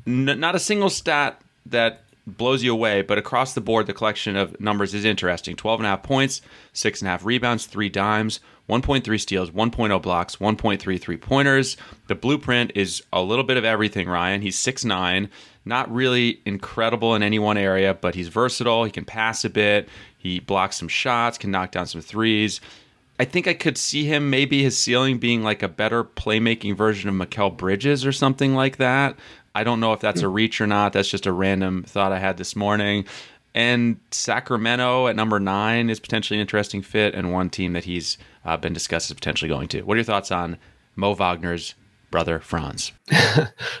n- 0.05 0.39
not 0.39 0.55
a 0.55 0.59
single 0.59 0.89
stat 0.89 1.41
that 1.67 2.03
blows 2.37 2.63
you 2.63 2.71
away, 2.71 3.01
but 3.01 3.17
across 3.17 3.53
the 3.53 3.61
board, 3.61 3.87
the 3.87 3.93
collection 3.93 4.35
of 4.35 4.59
numbers 4.59 4.93
is 4.93 5.05
interesting 5.05 5.55
12 5.55 5.79
and 5.79 5.87
a 5.87 5.89
half 5.89 6.03
points, 6.03 6.41
six 6.73 7.01
and 7.01 7.07
a 7.07 7.11
half 7.11 7.25
rebounds, 7.25 7.65
three 7.65 7.89
dimes, 7.89 8.39
1.3 8.69 9.19
steals, 9.19 9.49
1.0 9.49 10.01
blocks, 10.01 10.35
1.3 10.35 11.01
three 11.01 11.17
pointers. 11.17 11.75
The 12.07 12.15
blueprint 12.15 12.71
is 12.75 13.01
a 13.11 13.21
little 13.21 13.43
bit 13.43 13.57
of 13.57 13.65
everything, 13.65 14.07
Ryan. 14.07 14.41
He's 14.41 14.57
6'9, 14.57 15.29
not 15.65 15.91
really 15.91 16.41
incredible 16.45 17.15
in 17.15 17.23
any 17.23 17.39
one 17.39 17.57
area, 17.57 17.93
but 17.93 18.15
he's 18.15 18.27
versatile. 18.27 18.83
He 18.83 18.91
can 18.91 19.05
pass 19.05 19.43
a 19.43 19.49
bit, 19.49 19.89
he 20.17 20.39
blocks 20.39 20.77
some 20.77 20.87
shots, 20.87 21.37
can 21.37 21.51
knock 21.51 21.71
down 21.71 21.87
some 21.87 22.01
threes. 22.01 22.61
I 23.19 23.25
think 23.25 23.47
I 23.47 23.53
could 23.53 23.77
see 23.77 24.05
him 24.05 24.29
maybe 24.29 24.63
his 24.63 24.77
ceiling 24.77 25.17
being 25.17 25.43
like 25.43 25.61
a 25.61 25.67
better 25.67 26.05
playmaking 26.05 26.77
version 26.77 27.09
of 27.09 27.15
Mikal 27.15 27.55
Bridges 27.55 28.05
or 28.05 28.13
something 28.13 28.55
like 28.55 28.77
that. 28.77 29.17
I 29.53 29.65
don't 29.65 29.81
know 29.81 29.91
if 29.91 29.99
that's 29.99 30.21
a 30.21 30.27
hmm. 30.27 30.33
reach 30.33 30.61
or 30.61 30.67
not. 30.67 30.93
That's 30.93 31.09
just 31.09 31.25
a 31.25 31.33
random 31.33 31.83
thought 31.83 32.13
I 32.13 32.19
had 32.19 32.37
this 32.37 32.55
morning. 32.55 33.05
And 33.53 33.99
Sacramento 34.11 35.07
at 35.07 35.15
number 35.15 35.39
nine 35.39 35.89
is 35.89 35.99
potentially 35.99 36.37
an 36.37 36.41
interesting 36.41 36.81
fit, 36.81 37.15
and 37.15 37.33
one 37.33 37.49
team 37.49 37.73
that 37.73 37.83
he's 37.83 38.17
uh, 38.45 38.55
been 38.57 38.73
discussed 38.73 39.09
as 39.09 39.15
potentially 39.15 39.49
going 39.49 39.67
to. 39.69 39.81
What 39.81 39.95
are 39.95 39.97
your 39.97 40.05
thoughts 40.05 40.31
on 40.31 40.57
Mo 40.95 41.13
Wagner's 41.13 41.73
brother 42.11 42.39
Franz? 42.39 42.91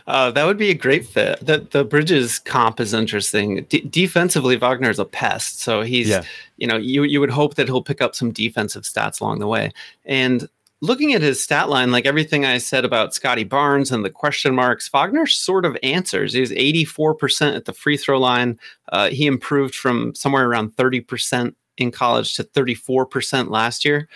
uh, 0.07 0.31
that 0.31 0.45
would 0.45 0.57
be 0.57 0.69
a 0.69 0.75
great 0.75 1.05
fit. 1.05 1.45
The 1.45 1.67
the 1.71 1.83
Bridges 1.83 2.39
comp 2.39 2.79
is 2.79 2.93
interesting. 2.93 3.65
D- 3.69 3.81
defensively, 3.81 4.55
Wagner 4.55 4.89
is 4.89 4.99
a 4.99 5.05
pest, 5.05 5.61
so 5.61 5.81
he's 5.81 6.09
yeah. 6.09 6.23
you 6.57 6.67
know 6.67 6.77
you 6.77 7.03
you 7.03 7.19
would 7.19 7.31
hope 7.31 7.55
that 7.55 7.67
he'll 7.67 7.83
pick 7.83 8.01
up 8.01 8.15
some 8.15 8.31
defensive 8.31 8.83
stats 8.83 9.21
along 9.21 9.39
the 9.39 9.47
way. 9.47 9.71
And 10.05 10.47
looking 10.81 11.13
at 11.13 11.21
his 11.21 11.41
stat 11.41 11.69
line, 11.69 11.91
like 11.91 12.05
everything 12.05 12.45
I 12.45 12.57
said 12.57 12.85
about 12.85 13.13
Scottie 13.13 13.43
Barnes 13.43 13.91
and 13.91 14.05
the 14.05 14.09
question 14.09 14.55
marks, 14.55 14.87
Wagner 14.87 15.27
sort 15.27 15.65
of 15.65 15.77
answers. 15.83 16.33
He's 16.33 16.51
84% 16.51 17.55
at 17.55 17.65
the 17.65 17.73
free 17.73 17.97
throw 17.97 18.19
line. 18.19 18.59
Uh, 18.89 19.09
he 19.09 19.27
improved 19.27 19.75
from 19.75 20.15
somewhere 20.15 20.47
around 20.47 20.75
30% 20.75 21.53
in 21.77 21.91
college 21.91 22.35
to 22.35 22.43
34% 22.43 23.49
last 23.49 23.83
year. 23.85 24.07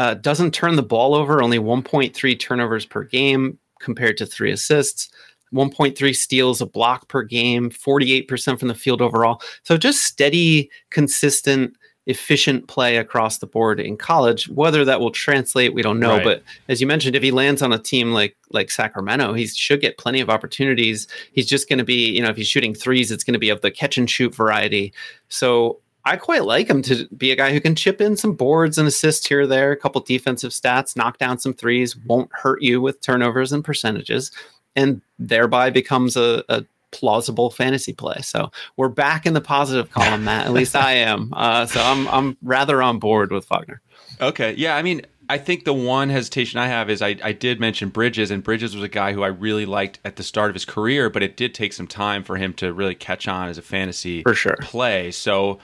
Uh, 0.00 0.14
doesn't 0.14 0.54
turn 0.54 0.76
the 0.76 0.82
ball 0.82 1.14
over, 1.14 1.42
only 1.42 1.58
1.3 1.58 2.40
turnovers 2.40 2.86
per 2.86 3.04
game 3.04 3.58
compared 3.80 4.16
to 4.16 4.24
three 4.24 4.50
assists. 4.50 5.10
1.3 5.52 6.16
steals 6.16 6.62
a 6.62 6.66
block 6.66 7.06
per 7.08 7.22
game, 7.22 7.68
48% 7.68 8.58
from 8.58 8.68
the 8.68 8.74
field 8.74 9.02
overall. 9.02 9.42
So 9.62 9.76
just 9.76 10.06
steady, 10.06 10.70
consistent 10.88 11.76
efficient 12.06 12.66
play 12.66 12.96
across 12.96 13.38
the 13.38 13.46
board 13.46 13.78
in 13.78 13.98
college. 13.98 14.48
Whether 14.48 14.86
that 14.86 15.00
will 15.00 15.10
translate, 15.10 15.74
we 15.74 15.82
don't 15.82 16.00
know. 16.00 16.16
Right. 16.16 16.24
But 16.24 16.42
as 16.68 16.80
you 16.80 16.86
mentioned, 16.86 17.14
if 17.14 17.22
he 17.22 17.30
lands 17.30 17.60
on 17.60 17.70
a 17.70 17.78
team 17.78 18.12
like 18.12 18.34
like 18.48 18.70
Sacramento, 18.70 19.34
he 19.34 19.46
should 19.48 19.82
get 19.82 19.98
plenty 19.98 20.22
of 20.22 20.30
opportunities. 20.30 21.08
He's 21.32 21.46
just 21.46 21.68
going 21.68 21.78
to 21.78 21.84
be, 21.84 22.08
you 22.10 22.22
know, 22.22 22.30
if 22.30 22.38
he's 22.38 22.48
shooting 22.48 22.74
threes, 22.74 23.12
it's 23.12 23.22
going 23.22 23.34
to 23.34 23.38
be 23.38 23.50
of 23.50 23.60
the 23.60 23.70
catch 23.70 23.98
and 23.98 24.08
shoot 24.08 24.34
variety. 24.34 24.94
So 25.28 25.80
I 26.04 26.16
quite 26.16 26.44
like 26.44 26.68
him 26.68 26.82
to 26.82 27.06
be 27.16 27.30
a 27.30 27.36
guy 27.36 27.52
who 27.52 27.60
can 27.60 27.74
chip 27.74 28.00
in 28.00 28.16
some 28.16 28.34
boards 28.34 28.78
and 28.78 28.88
assists 28.88 29.26
here 29.26 29.42
or 29.42 29.46
there, 29.46 29.72
a 29.72 29.76
couple 29.76 30.00
defensive 30.00 30.52
stats, 30.52 30.96
knock 30.96 31.18
down 31.18 31.38
some 31.38 31.52
threes, 31.52 31.96
won't 31.96 32.30
hurt 32.32 32.62
you 32.62 32.80
with 32.80 33.00
turnovers 33.00 33.52
and 33.52 33.64
percentages, 33.64 34.30
and 34.74 35.02
thereby 35.18 35.70
becomes 35.70 36.16
a, 36.16 36.42
a 36.48 36.64
plausible 36.90 37.50
fantasy 37.50 37.92
play. 37.92 38.18
So 38.22 38.50
we're 38.76 38.88
back 38.88 39.26
in 39.26 39.34
the 39.34 39.40
positive 39.40 39.90
column, 39.90 40.24
Matt. 40.24 40.46
At 40.46 40.52
least 40.52 40.74
I 40.76 40.92
am. 40.92 41.32
Uh, 41.40 41.64
so 41.64 41.80
I'm 41.80 42.06
I'm 42.08 42.36
rather 42.42 42.82
on 42.82 42.98
board 42.98 43.32
with 43.32 43.46
Wagner. 43.46 43.80
Okay, 44.20 44.54
yeah. 44.58 44.76
I 44.76 44.82
mean, 44.82 45.02
I 45.30 45.38
think 45.38 45.64
the 45.64 45.72
one 45.72 46.10
hesitation 46.10 46.58
I 46.58 46.66
have 46.66 46.90
is 46.90 47.00
I, 47.00 47.16
I 47.22 47.32
did 47.32 47.60
mention 47.60 47.88
Bridges, 47.88 48.30
and 48.30 48.42
Bridges 48.42 48.74
was 48.74 48.84
a 48.84 48.88
guy 48.88 49.12
who 49.12 49.22
I 49.22 49.28
really 49.28 49.64
liked 49.64 50.00
at 50.04 50.16
the 50.16 50.22
start 50.22 50.50
of 50.50 50.54
his 50.54 50.66
career, 50.66 51.08
but 51.08 51.22
it 51.22 51.36
did 51.36 51.54
take 51.54 51.72
some 51.72 51.86
time 51.86 52.24
for 52.24 52.36
him 52.36 52.52
to 52.54 52.72
really 52.74 52.94
catch 52.94 53.26
on 53.26 53.48
as 53.48 53.56
a 53.56 53.62
fantasy 53.62 54.22
for 54.22 54.34
sure 54.34 54.56
play. 54.60 55.10
So 55.12 55.60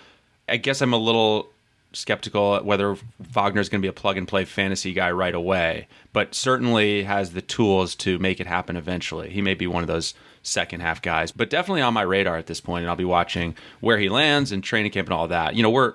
I 0.49 0.57
guess 0.57 0.81
I'm 0.81 0.93
a 0.93 0.99
little 0.99 1.51
skeptical 1.93 2.59
whether 2.59 2.97
Wagner's 3.33 3.69
going 3.69 3.81
to 3.81 3.85
be 3.85 3.89
a 3.89 3.93
plug 3.93 4.19
and 4.19 4.29
play 4.29 4.45
fantasy 4.45 4.93
guy 4.93 5.11
right 5.11 5.35
away, 5.35 5.89
but 6.13 6.35
certainly 6.35 7.05
has 7.05 7.33
the 7.33 7.43
tools 7.43 7.95
to 7.97 8.19
make 8.19 8.39
it 8.39 8.47
happen 8.47 8.77
eventually. 8.77 9.31
He 9.31 9.41
may 9.41 9.55
be 9.55 9.67
one 9.67 9.83
of 9.83 9.87
those 9.87 10.15
second 10.43 10.81
half 10.81 11.03
guys, 11.03 11.33
but 11.33 11.51
definitely 11.51 11.83
on 11.83 11.95
my 11.95 12.03
radar 12.03 12.37
at 12.37 12.47
this 12.47 12.61
point, 12.61 12.83
and 12.83 12.91
I'll 12.91 12.97
be 12.97 13.05
watching 13.05 13.57
where 13.81 13.99
he 13.99 14.09
lands 14.09 14.53
and 14.53 14.63
training 14.63 14.93
camp 14.93 15.09
and 15.09 15.15
all 15.15 15.29
that. 15.29 15.55
You 15.55 15.63
know, 15.63 15.71
we're 15.71 15.95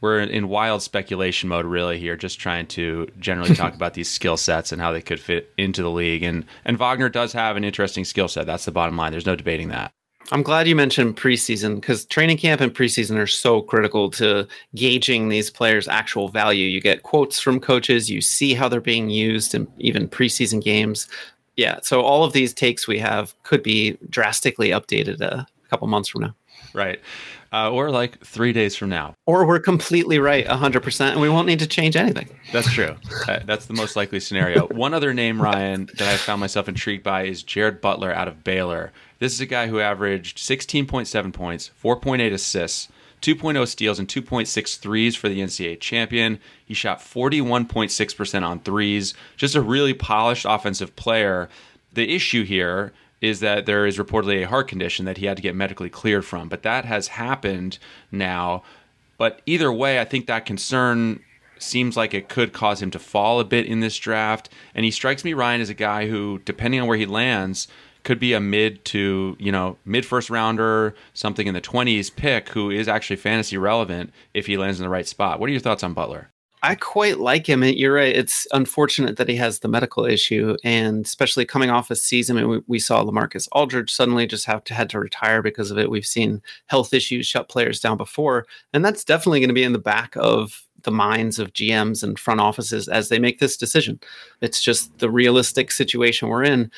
we're 0.00 0.20
in 0.20 0.48
wild 0.48 0.82
speculation 0.82 1.48
mode 1.48 1.64
really 1.64 1.98
here, 1.98 2.16
just 2.16 2.38
trying 2.38 2.66
to 2.68 3.08
generally 3.18 3.54
talk 3.54 3.74
about 3.74 3.94
these 3.94 4.10
skill 4.10 4.36
sets 4.36 4.72
and 4.72 4.80
how 4.80 4.92
they 4.92 5.02
could 5.02 5.20
fit 5.20 5.52
into 5.56 5.82
the 5.82 5.90
league. 5.90 6.22
And 6.22 6.44
and 6.64 6.78
Wagner 6.78 7.08
does 7.08 7.32
have 7.32 7.56
an 7.56 7.64
interesting 7.64 8.04
skill 8.04 8.28
set. 8.28 8.46
That's 8.46 8.64
the 8.64 8.72
bottom 8.72 8.96
line. 8.96 9.12
There's 9.12 9.26
no 9.26 9.36
debating 9.36 9.68
that. 9.68 9.92
I'm 10.32 10.42
glad 10.42 10.66
you 10.66 10.74
mentioned 10.74 11.16
preseason 11.16 11.76
because 11.76 12.06
training 12.06 12.38
camp 12.38 12.60
and 12.60 12.74
preseason 12.74 13.16
are 13.16 13.26
so 13.26 13.60
critical 13.60 14.10
to 14.12 14.48
gauging 14.74 15.28
these 15.28 15.50
players' 15.50 15.86
actual 15.86 16.28
value. 16.28 16.66
You 16.66 16.80
get 16.80 17.02
quotes 17.02 17.38
from 17.38 17.60
coaches, 17.60 18.10
you 18.10 18.22
see 18.22 18.54
how 18.54 18.68
they're 18.68 18.80
being 18.80 19.10
used 19.10 19.54
in 19.54 19.68
even 19.78 20.08
preseason 20.08 20.62
games 20.62 21.08
yeah, 21.56 21.78
so 21.82 22.00
all 22.00 22.24
of 22.24 22.32
these 22.32 22.52
takes 22.52 22.88
we 22.88 22.98
have 22.98 23.34
could 23.42 23.62
be 23.62 23.96
drastically 24.10 24.70
updated 24.70 25.20
a 25.20 25.46
couple 25.70 25.86
months 25.86 26.08
from 26.08 26.22
now. 26.22 26.34
Right. 26.72 27.00
Uh, 27.54 27.70
or 27.70 27.90
like 27.90 28.18
three 28.24 28.52
days 28.52 28.74
from 28.74 28.88
now. 28.88 29.14
Or 29.26 29.46
we're 29.46 29.60
completely 29.60 30.18
right 30.18 30.44
100% 30.44 31.00
and 31.12 31.20
we 31.20 31.28
won't 31.28 31.46
need 31.46 31.60
to 31.60 31.68
change 31.68 31.94
anything. 31.94 32.28
That's 32.52 32.72
true. 32.72 32.96
uh, 33.28 33.40
that's 33.44 33.66
the 33.66 33.74
most 33.74 33.94
likely 33.94 34.18
scenario. 34.18 34.66
One 34.66 34.92
other 34.92 35.14
name, 35.14 35.40
Ryan, 35.40 35.88
that 35.98 36.08
I 36.08 36.16
found 36.16 36.40
myself 36.40 36.68
intrigued 36.68 37.04
by 37.04 37.26
is 37.26 37.44
Jared 37.44 37.80
Butler 37.80 38.12
out 38.12 38.26
of 38.26 38.42
Baylor. 38.42 38.90
This 39.20 39.32
is 39.32 39.40
a 39.40 39.46
guy 39.46 39.68
who 39.68 39.78
averaged 39.78 40.38
16.7 40.38 41.32
points, 41.32 41.70
4.8 41.80 42.32
assists, 42.32 42.88
2.0 43.22 43.68
steals 43.68 44.00
and 44.00 44.08
2.6 44.08 44.78
threes 44.78 45.14
for 45.14 45.28
the 45.28 45.38
NCAA 45.38 45.78
champion. 45.78 46.40
He 46.66 46.74
shot 46.74 46.98
41.6% 46.98 48.42
on 48.42 48.58
threes. 48.60 49.14
Just 49.36 49.54
a 49.54 49.62
really 49.62 49.94
polished 49.94 50.44
offensive 50.48 50.96
player. 50.96 51.48
The 51.92 52.12
issue 52.12 52.42
here 52.42 52.92
is 53.24 53.40
that 53.40 53.66
there 53.66 53.86
is 53.86 53.98
reportedly 53.98 54.42
a 54.42 54.48
heart 54.48 54.68
condition 54.68 55.04
that 55.06 55.16
he 55.16 55.26
had 55.26 55.36
to 55.36 55.42
get 55.42 55.56
medically 55.56 55.88
cleared 55.88 56.24
from, 56.24 56.48
but 56.48 56.62
that 56.62 56.84
has 56.84 57.08
happened 57.08 57.78
now. 58.12 58.62
But 59.16 59.40
either 59.46 59.72
way, 59.72 59.98
I 59.98 60.04
think 60.04 60.26
that 60.26 60.44
concern 60.44 61.20
seems 61.58 61.96
like 61.96 62.12
it 62.12 62.28
could 62.28 62.52
cause 62.52 62.82
him 62.82 62.90
to 62.90 62.98
fall 62.98 63.40
a 63.40 63.44
bit 63.44 63.66
in 63.66 63.80
this 63.80 63.96
draft. 63.96 64.50
And 64.74 64.84
he 64.84 64.90
strikes 64.90 65.24
me, 65.24 65.34
Ryan, 65.34 65.60
as 65.60 65.70
a 65.70 65.74
guy 65.74 66.08
who, 66.08 66.40
depending 66.44 66.80
on 66.80 66.86
where 66.86 66.98
he 66.98 67.06
lands, 67.06 67.68
could 68.02 68.20
be 68.20 68.34
a 68.34 68.40
mid 68.40 68.84
to 68.84 69.34
you 69.40 69.50
know 69.50 69.78
mid 69.86 70.04
first 70.04 70.28
rounder, 70.28 70.94
something 71.14 71.46
in 71.46 71.54
the 71.54 71.60
twenties 71.60 72.10
pick 72.10 72.50
who 72.50 72.70
is 72.70 72.86
actually 72.86 73.16
fantasy 73.16 73.56
relevant 73.56 74.12
if 74.34 74.46
he 74.46 74.58
lands 74.58 74.78
in 74.78 74.84
the 74.84 74.90
right 74.90 75.08
spot. 75.08 75.40
What 75.40 75.48
are 75.48 75.52
your 75.52 75.60
thoughts 75.60 75.82
on 75.82 75.94
Butler? 75.94 76.30
I 76.64 76.76
quite 76.76 77.20
like 77.20 77.46
him. 77.46 77.62
You're 77.62 77.92
right. 77.92 78.16
It's 78.16 78.46
unfortunate 78.52 79.18
that 79.18 79.28
he 79.28 79.36
has 79.36 79.58
the 79.58 79.68
medical 79.68 80.06
issue, 80.06 80.56
and 80.64 81.04
especially 81.04 81.44
coming 81.44 81.68
off 81.68 81.90
a 81.90 81.96
season, 81.96 82.38
I 82.38 82.40
mean, 82.40 82.48
we, 82.48 82.60
we 82.66 82.78
saw 82.78 83.04
LaMarcus 83.04 83.48
Aldridge 83.52 83.92
suddenly 83.92 84.26
just 84.26 84.46
have 84.46 84.64
to 84.64 84.74
had 84.74 84.88
to 84.90 84.98
retire 84.98 85.42
because 85.42 85.70
of 85.70 85.76
it. 85.76 85.90
We've 85.90 86.06
seen 86.06 86.40
health 86.68 86.94
issues 86.94 87.26
shut 87.26 87.50
players 87.50 87.80
down 87.80 87.98
before, 87.98 88.46
and 88.72 88.82
that's 88.82 89.04
definitely 89.04 89.40
going 89.40 89.50
to 89.50 89.54
be 89.54 89.62
in 89.62 89.74
the 89.74 89.78
back 89.78 90.14
of 90.16 90.64
the 90.84 90.90
minds 90.90 91.38
of 91.38 91.52
GMs 91.52 92.02
and 92.02 92.18
front 92.18 92.40
offices 92.40 92.88
as 92.88 93.10
they 93.10 93.18
make 93.18 93.40
this 93.40 93.58
decision. 93.58 94.00
It's 94.40 94.62
just 94.62 94.96
the 95.00 95.10
realistic 95.10 95.70
situation 95.70 96.28
we're 96.28 96.44
in. 96.44 96.70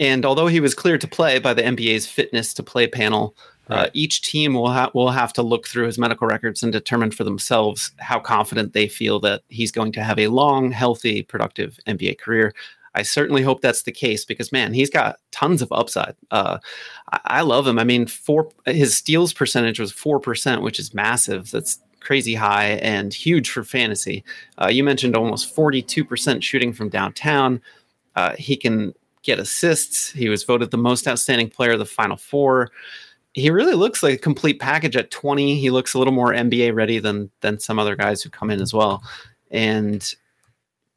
And 0.00 0.24
although 0.24 0.46
he 0.46 0.60
was 0.60 0.74
cleared 0.74 1.02
to 1.02 1.08
play 1.08 1.38
by 1.38 1.52
the 1.52 1.62
NBA's 1.62 2.06
fitness 2.06 2.54
to 2.54 2.62
play 2.62 2.86
panel, 2.86 3.36
right. 3.68 3.86
uh, 3.86 3.90
each 3.92 4.22
team 4.22 4.54
will, 4.54 4.70
ha- 4.70 4.90
will 4.94 5.10
have 5.10 5.32
to 5.34 5.42
look 5.42 5.66
through 5.66 5.86
his 5.86 5.98
medical 5.98 6.26
records 6.26 6.62
and 6.62 6.72
determine 6.72 7.10
for 7.10 7.24
themselves 7.24 7.92
how 7.98 8.18
confident 8.18 8.72
they 8.72 8.88
feel 8.88 9.20
that 9.20 9.42
he's 9.48 9.72
going 9.72 9.92
to 9.92 10.02
have 10.02 10.18
a 10.18 10.28
long, 10.28 10.70
healthy, 10.70 11.22
productive 11.22 11.78
NBA 11.86 12.18
career. 12.18 12.54
I 12.94 13.02
certainly 13.02 13.42
hope 13.42 13.60
that's 13.60 13.82
the 13.82 13.92
case 13.92 14.24
because 14.24 14.52
man, 14.52 14.72
he's 14.72 14.90
got 14.90 15.16
tons 15.32 15.62
of 15.62 15.72
upside. 15.72 16.14
Uh, 16.30 16.58
I-, 17.12 17.20
I 17.24 17.40
love 17.42 17.66
him. 17.66 17.78
I 17.78 17.84
mean, 17.84 18.06
four 18.06 18.50
his 18.66 18.96
steals 18.96 19.32
percentage 19.32 19.80
was 19.80 19.92
four 19.92 20.20
percent, 20.20 20.62
which 20.62 20.78
is 20.78 20.94
massive. 20.94 21.50
That's 21.50 21.80
crazy 22.00 22.34
high 22.34 22.78
and 22.82 23.12
huge 23.12 23.50
for 23.50 23.64
fantasy. 23.64 24.22
Uh, 24.58 24.68
you 24.68 24.84
mentioned 24.84 25.16
almost 25.16 25.54
forty 25.54 25.82
two 25.82 26.04
percent 26.04 26.44
shooting 26.44 26.72
from 26.72 26.88
downtown. 26.88 27.60
Uh, 28.14 28.34
he 28.38 28.56
can 28.56 28.94
get 29.22 29.40
assists. 29.40 30.10
He 30.10 30.28
was 30.28 30.44
voted 30.44 30.70
the 30.70 30.78
most 30.78 31.08
outstanding 31.08 31.50
player 31.50 31.72
of 31.72 31.78
the 31.80 31.86
Final 31.86 32.16
Four. 32.16 32.70
He 33.34 33.50
really 33.50 33.74
looks 33.74 34.02
like 34.02 34.14
a 34.14 34.18
complete 34.18 34.60
package 34.60 34.96
at 34.96 35.10
20. 35.10 35.58
He 35.58 35.70
looks 35.70 35.94
a 35.94 35.98
little 35.98 36.14
more 36.14 36.32
NBA 36.32 36.74
ready 36.74 36.98
than 36.98 37.30
than 37.40 37.58
some 37.58 37.78
other 37.78 37.96
guys 37.96 38.22
who 38.22 38.30
come 38.30 38.50
in 38.50 38.60
as 38.60 38.72
well. 38.72 39.02
And 39.50 40.14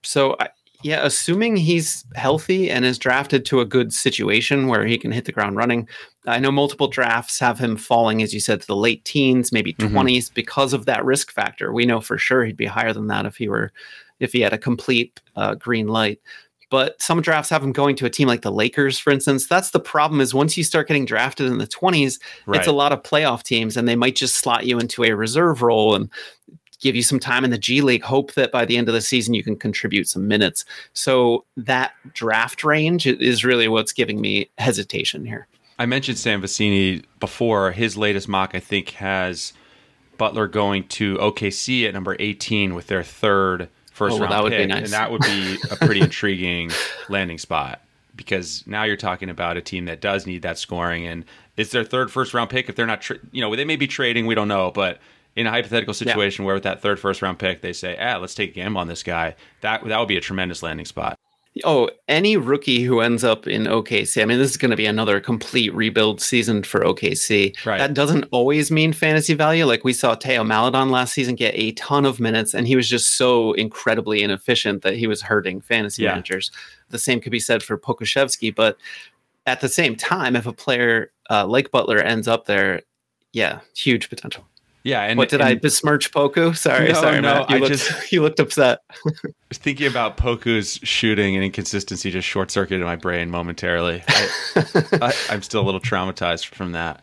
so, 0.04 0.36
I, 0.39 0.50
yeah, 0.84 1.04
assuming 1.04 1.58
he's 1.58 2.06
healthy 2.15 2.69
and 2.69 2.86
is 2.86 3.00
drafted 3.00 3.45
to 3.45 3.60
a 3.60 3.65
good 3.65 3.91
situation 3.91 4.67
where 4.67 4.86
he 4.86 4.97
can 4.97 5.12
hit 5.12 5.26
the 5.26 5.32
ground 5.32 5.56
running. 5.56 5.88
I 6.28 6.39
know 6.39 6.52
multiple 6.52 6.88
drafts 6.88 7.39
have 7.39 7.58
him 7.58 7.78
falling, 7.78 8.21
as 8.21 8.34
you 8.34 8.39
said, 8.39 8.62
to 8.62 8.67
the 8.67 8.76
late 8.76 9.04
teens, 9.04 9.52
maybe 9.52 9.73
mm-hmm. 9.73 9.97
20s 9.97 10.32
because 10.34 10.73
of 10.73 10.86
that 10.86 11.04
risk 11.04 11.32
factor. 11.32 11.73
We 11.73 11.86
know 11.86 12.00
for 12.00 12.17
sure 12.17 12.45
he'd 12.45 12.58
be 12.58 12.65
higher 12.67 12.93
than 12.93 13.08
that 13.08 13.26
if 13.26 13.38
he 13.38 13.50
were 13.50 13.71
if 14.19 14.34
he 14.34 14.41
had 14.41 14.54
a 14.54 14.58
complete 14.58 15.21
uh, 15.36 15.56
green 15.56 15.88
light 15.88 16.19
but 16.69 17.01
some 17.01 17.21
drafts 17.21 17.49
have 17.49 17.63
him 17.63 17.71
going 17.71 17.95
to 17.97 18.06
a 18.06 18.10
team 18.10 18.27
like 18.27 18.41
the 18.41 18.51
Lakers, 18.51 18.99
for 18.99 19.12
instance. 19.12 19.47
That's 19.47 19.71
the 19.71 19.80
problem 19.80 20.21
is 20.21 20.34
once 20.34 20.58
you 20.58 20.63
start 20.63 20.88
getting 20.88 21.06
drafted 21.06 21.47
in 21.47 21.58
the 21.58 21.67
20s, 21.67 22.19
right. 22.45 22.60
it's 22.60 22.67
a 22.67 22.73
lot 22.73 22.91
of 22.91 23.03
playoff 23.03 23.43
teams 23.43 23.77
and 23.77 23.88
they 23.88 23.95
might 23.95 24.15
just 24.15 24.36
slot 24.36 24.65
you 24.65 24.80
into 24.80 25.03
a 25.03 25.12
reserve 25.12 25.62
role 25.62 25.95
and 25.95 26.10
give 26.80 26.95
you 26.95 27.03
some 27.03 27.19
time 27.19 27.43
in 27.43 27.51
the 27.51 27.58
G 27.58 27.82
League, 27.82 28.03
hope 28.03 28.34
that 28.34 28.51
by 28.51 28.65
the 28.65 28.77
end 28.77 28.88
of 28.88 28.93
the 28.93 29.01
season 29.01 29.34
you 29.34 29.43
can 29.43 29.56
contribute 29.56 30.08
some 30.08 30.27
minutes. 30.27 30.65
So 30.93 31.45
that 31.56 31.93
draft 32.13 32.63
range 32.63 33.08
is 33.08 33.43
really 33.43 33.67
what's 33.67 33.93
giving 33.93 34.21
me 34.21 34.49
hesitation 34.58 35.25
here. 35.25 35.47
I 35.80 35.86
mentioned 35.86 36.17
Sam 36.17 36.41
Vecenie 36.41 37.03
before. 37.19 37.71
His 37.71 37.97
latest 37.97 38.27
mock, 38.27 38.56
I 38.56 38.60
think, 38.60 38.91
has 38.91 39.53
Butler 40.17 40.47
going 40.47 40.88
to 40.89 41.17
OKC 41.17 41.88
at 41.88 41.93
number 41.93 42.15
18 42.19 42.73
with 42.73 42.88
their 42.88 43.03
third 43.03 43.69
first 43.98 44.18
oh, 44.18 44.20
well, 44.20 44.30
round 44.30 44.50
pick, 44.50 44.70
nice. 44.70 44.84
and 44.84 44.94
that 44.94 45.12
would 45.12 45.22
be 45.22 45.58
a 45.72 45.76
pretty 45.76 46.02
intriguing 46.02 46.70
landing 47.10 47.40
spot 47.40 47.82
because 48.16 48.64
now 48.68 48.84
you're 48.84 48.96
talking 48.96 49.30
about 49.30 49.58
a 49.58 49.62
team 49.62 49.86
that 49.86 50.02
does 50.02 50.28
need 50.28 50.44
that 50.44 50.58
scoring, 50.60 51.08
and 51.08 51.26
it's 51.58 51.72
their 51.72 51.84
third 51.84 52.12
first 52.12 52.34
round 52.34 52.50
pick. 52.50 52.70
If 52.70 52.76
they're 52.76 52.86
not, 52.86 53.02
tra- 53.02 53.18
you 53.32 53.42
know, 53.42 53.56
they 53.56 53.66
may 53.66 53.76
be 53.76 53.88
trading, 53.88 54.28
we 54.28 54.36
don't 54.36 54.48
know, 54.48 54.72
but 54.72 55.00
in 55.36 55.48
a 55.48 55.52
hypothetical 55.52 55.94
situation 55.94 56.44
yeah. 56.44 56.48
where 56.48 56.56
with 56.56 56.64
that 56.64 56.82
third 56.82 57.00
first 57.00 57.22
round 57.22 57.40
pick 57.40 57.62
they 57.62 57.74
say, 57.74 57.98
ah, 58.00 58.18
let's 58.18 58.36
take 58.36 58.52
a 58.52 58.54
gamble 58.54 58.82
on 58.82 58.88
this 58.88 59.04
guy, 59.04 59.36
that 59.62 59.84
that 59.84 60.00
would 60.00 60.08
be 60.08 60.18
a 60.18 60.22
tremendous 60.22 60.62
landing 60.62 60.86
spot. 60.86 61.16
Oh, 61.63 61.89
any 62.08 62.38
rookie 62.38 62.84
who 62.84 63.00
ends 63.00 63.24
up 63.24 63.48
in 63.48 63.63
OKC, 63.63 64.22
I 64.22 64.26
mean, 64.26 64.38
this 64.38 64.52
is 64.52 64.58
going 64.58 64.72
to 64.72 64.78
be 64.78 64.86
another 64.86 65.20
complete 65.20 65.74
rebuild 65.74 66.22
season 66.22 66.63
for 66.63 66.82
OKC. 66.82 67.65
Right. 67.65 67.78
That 67.78 67.93
doesn't 67.93 68.26
always 68.32 68.72
mean 68.72 68.93
fantasy 68.93 69.34
value. 69.34 69.65
Like 69.65 69.84
we 69.84 69.93
saw 69.93 70.15
Théo 70.15 70.46
Maledon 70.46 70.89
last 70.89 71.13
season 71.13 71.36
get 71.36 71.54
a 71.56 71.72
ton 71.74 72.06
of 72.06 72.20
minutes, 72.20 72.54
and 72.54 72.67
he 72.67 72.76
was 72.76 72.89
just 72.89 73.17
so 73.17 73.54
incredibly 73.54 74.24
inefficient 74.24 74.82
that 74.84 74.96
he 74.96 75.08
was 75.08 75.22
hurting 75.22 75.62
fantasy 75.62 76.04
yeah. 76.04 76.12
managers. 76.12 76.52
The 76.89 77.00
same 77.00 77.20
could 77.20 77.32
be 77.32 77.39
said 77.39 77.63
for 77.63 77.78
Pokusevski, 77.78 78.54
but 78.54 78.78
at 79.46 79.62
the 79.62 79.70
same 79.70 79.96
time, 79.96 80.36
if 80.36 80.46
a 80.46 80.54
player 80.54 81.12
uh, 81.30 81.48
like 81.48 81.72
Butler 81.72 82.00
ends 82.00 82.28
up 82.28 82.46
there, 82.46 82.82
yeah, 83.34 83.62
huge 83.76 84.10
potential. 84.10 84.46
Yeah, 84.88 85.02
and 85.02 85.17
what 85.17 85.28
did 85.28 85.41
and, 85.41 85.50
I 85.50 85.56
besmirch 85.56 86.12
Poku? 86.12 86.56
Sorry, 86.56 86.88
no, 86.88 86.93
sorry, 86.93 87.19
no. 87.19 87.34
Matt. 87.34 87.50
You 87.50 87.56
I 87.58 87.60
looked, 87.60 87.71
just 87.73 88.12
you 88.13 88.21
looked 88.21 88.39
upset. 88.39 88.80
thinking 89.52 89.86
about 89.86 90.15
Poku's 90.15 90.80
shooting 90.82 91.36
and 91.36 91.43
inconsistency 91.43 92.10
just 92.10 92.26
short 92.26 92.52
circuited 92.52 92.86
my 92.86 92.95
brain 92.95 93.30
momentarily. 93.30 94.02
I, 94.08 95.13
am 95.30 95.41
still 95.41 95.62
a 95.62 95.65
little 95.65 95.82
traumatized 95.82 96.45
from 96.45 96.71
that. 96.71 97.02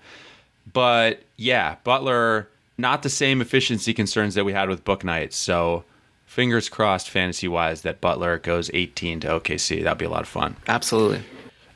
But 0.72 1.24
yeah, 1.36 1.76
Butler 1.84 2.48
not 2.78 3.02
the 3.02 3.10
same 3.10 3.42
efficiency 3.42 3.92
concerns 3.92 4.34
that 4.34 4.46
we 4.46 4.54
had 4.54 4.70
with 4.70 4.82
Bouknight. 4.84 5.34
So 5.34 5.84
fingers 6.24 6.70
crossed, 6.70 7.10
fantasy 7.10 7.48
wise, 7.48 7.82
that 7.82 8.00
Butler 8.00 8.38
goes 8.38 8.70
18 8.72 9.20
to 9.20 9.28
OKC. 9.28 9.82
That'd 9.82 9.98
be 9.98 10.06
a 10.06 10.10
lot 10.10 10.22
of 10.22 10.28
fun. 10.28 10.56
Absolutely. 10.68 11.22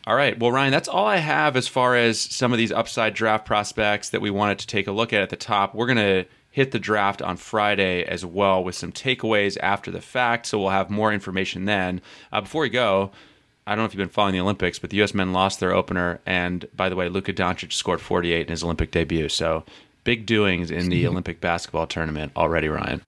All 0.08 0.14
right. 0.14 0.38
Well, 0.38 0.50
Ryan, 0.50 0.70
that's 0.72 0.88
all 0.88 1.04
I 1.04 1.18
have 1.18 1.54
as 1.54 1.68
far 1.68 1.94
as 1.94 2.18
some 2.18 2.50
of 2.50 2.58
these 2.58 2.72
upside 2.72 3.12
draft 3.12 3.44
prospects 3.44 4.08
that 4.08 4.22
we 4.22 4.30
wanted 4.30 4.58
to 4.60 4.66
take 4.66 4.86
a 4.86 4.92
look 4.92 5.12
at 5.12 5.20
at 5.20 5.28
the 5.28 5.36
top. 5.36 5.74
We're 5.74 5.84
going 5.84 5.98
to 5.98 6.24
hit 6.50 6.70
the 6.70 6.78
draft 6.78 7.20
on 7.20 7.36
Friday 7.36 8.04
as 8.04 8.24
well 8.24 8.64
with 8.64 8.74
some 8.74 8.90
takeaways 8.90 9.58
after 9.60 9.90
the 9.90 10.00
fact. 10.00 10.46
So 10.46 10.58
we'll 10.58 10.70
have 10.70 10.88
more 10.88 11.12
information 11.12 11.66
then. 11.66 12.00
Uh, 12.32 12.40
before 12.40 12.62
we 12.62 12.70
go, 12.70 13.10
I 13.66 13.72
don't 13.72 13.80
know 13.80 13.84
if 13.84 13.92
you've 13.92 13.98
been 13.98 14.08
following 14.08 14.32
the 14.32 14.40
Olympics, 14.40 14.78
but 14.78 14.88
the 14.88 14.96
U.S. 14.96 15.12
men 15.12 15.34
lost 15.34 15.60
their 15.60 15.74
opener. 15.74 16.20
And 16.24 16.66
by 16.74 16.88
the 16.88 16.96
way, 16.96 17.10
Luka 17.10 17.34
Doncic 17.34 17.74
scored 17.74 18.00
48 18.00 18.46
in 18.46 18.50
his 18.50 18.64
Olympic 18.64 18.90
debut. 18.90 19.28
So 19.28 19.62
big 20.04 20.24
doings 20.24 20.70
in 20.70 20.88
the 20.88 21.06
Olympic 21.06 21.38
basketball 21.38 21.86
tournament 21.86 22.32
already, 22.34 22.68
Ryan. 22.68 23.02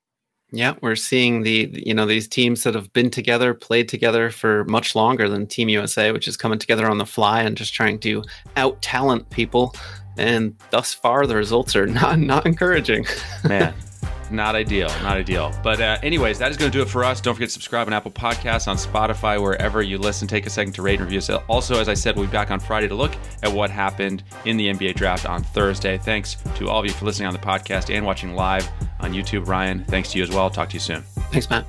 Yeah, 0.52 0.74
we're 0.80 0.96
seeing 0.96 1.42
the 1.42 1.70
you 1.72 1.94
know 1.94 2.06
these 2.06 2.26
teams 2.26 2.64
that 2.64 2.74
have 2.74 2.92
been 2.92 3.10
together, 3.10 3.54
played 3.54 3.88
together 3.88 4.30
for 4.30 4.64
much 4.64 4.94
longer 4.94 5.28
than 5.28 5.46
Team 5.46 5.68
USA, 5.68 6.12
which 6.12 6.26
is 6.26 6.36
coming 6.36 6.58
together 6.58 6.90
on 6.90 6.98
the 6.98 7.06
fly 7.06 7.42
and 7.42 7.56
just 7.56 7.72
trying 7.72 7.98
to 8.00 8.24
out 8.56 8.80
talent 8.82 9.30
people. 9.30 9.74
And 10.18 10.56
thus 10.70 10.92
far, 10.92 11.26
the 11.26 11.36
results 11.36 11.76
are 11.76 11.86
not 12.00 12.18
not 12.18 12.46
encouraging. 12.46 13.06
Man, 13.44 13.74
not 14.30 14.54
ideal, 14.54 14.88
not 15.02 15.16
ideal. 15.16 15.52
But 15.62 15.80
uh, 15.80 15.98
anyways, 16.02 16.38
that 16.38 16.50
is 16.50 16.56
going 16.56 16.70
to 16.70 16.76
do 16.76 16.82
it 16.82 16.88
for 16.88 17.04
us. 17.04 17.20
Don't 17.20 17.34
forget 17.34 17.48
to 17.48 17.52
subscribe 17.52 17.86
on 17.86 17.92
Apple 17.92 18.10
Podcasts, 18.10 18.68
on 18.68 18.76
Spotify, 18.76 19.40
wherever 19.40 19.82
you 19.82 19.98
listen. 19.98 20.28
Take 20.28 20.46
a 20.46 20.50
second 20.50 20.72
to 20.74 20.82
rate 20.82 20.94
and 20.94 21.04
review. 21.04 21.20
So 21.20 21.42
also, 21.48 21.80
as 21.80 21.88
I 21.88 21.94
said, 21.94 22.16
we'll 22.16 22.26
be 22.26 22.32
back 22.32 22.50
on 22.50 22.60
Friday 22.60 22.88
to 22.88 22.94
look 22.94 23.12
at 23.42 23.52
what 23.52 23.70
happened 23.70 24.22
in 24.44 24.56
the 24.56 24.68
NBA 24.68 24.94
draft 24.94 25.26
on 25.26 25.42
Thursday. 25.42 25.98
Thanks 25.98 26.36
to 26.56 26.68
all 26.68 26.80
of 26.80 26.86
you 26.86 26.92
for 26.92 27.04
listening 27.04 27.28
on 27.28 27.34
the 27.34 27.40
podcast 27.40 27.94
and 27.94 28.04
watching 28.04 28.34
live 28.34 28.68
on 29.00 29.12
YouTube. 29.12 29.46
Ryan, 29.46 29.84
thanks 29.84 30.12
to 30.12 30.18
you 30.18 30.24
as 30.24 30.30
well. 30.30 30.50
Talk 30.50 30.68
to 30.70 30.74
you 30.74 30.80
soon. 30.80 31.02
Thanks, 31.32 31.48
Matt. 31.50 31.66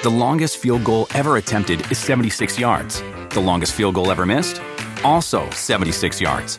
The 0.00 0.10
longest 0.10 0.58
field 0.58 0.84
goal 0.84 1.08
ever 1.12 1.38
attempted 1.38 1.80
is 1.90 1.98
76 1.98 2.56
yards. 2.56 3.02
The 3.30 3.40
longest 3.40 3.72
field 3.72 3.96
goal 3.96 4.12
ever 4.12 4.24
missed? 4.24 4.62
Also 5.02 5.50
76 5.50 6.20
yards. 6.20 6.58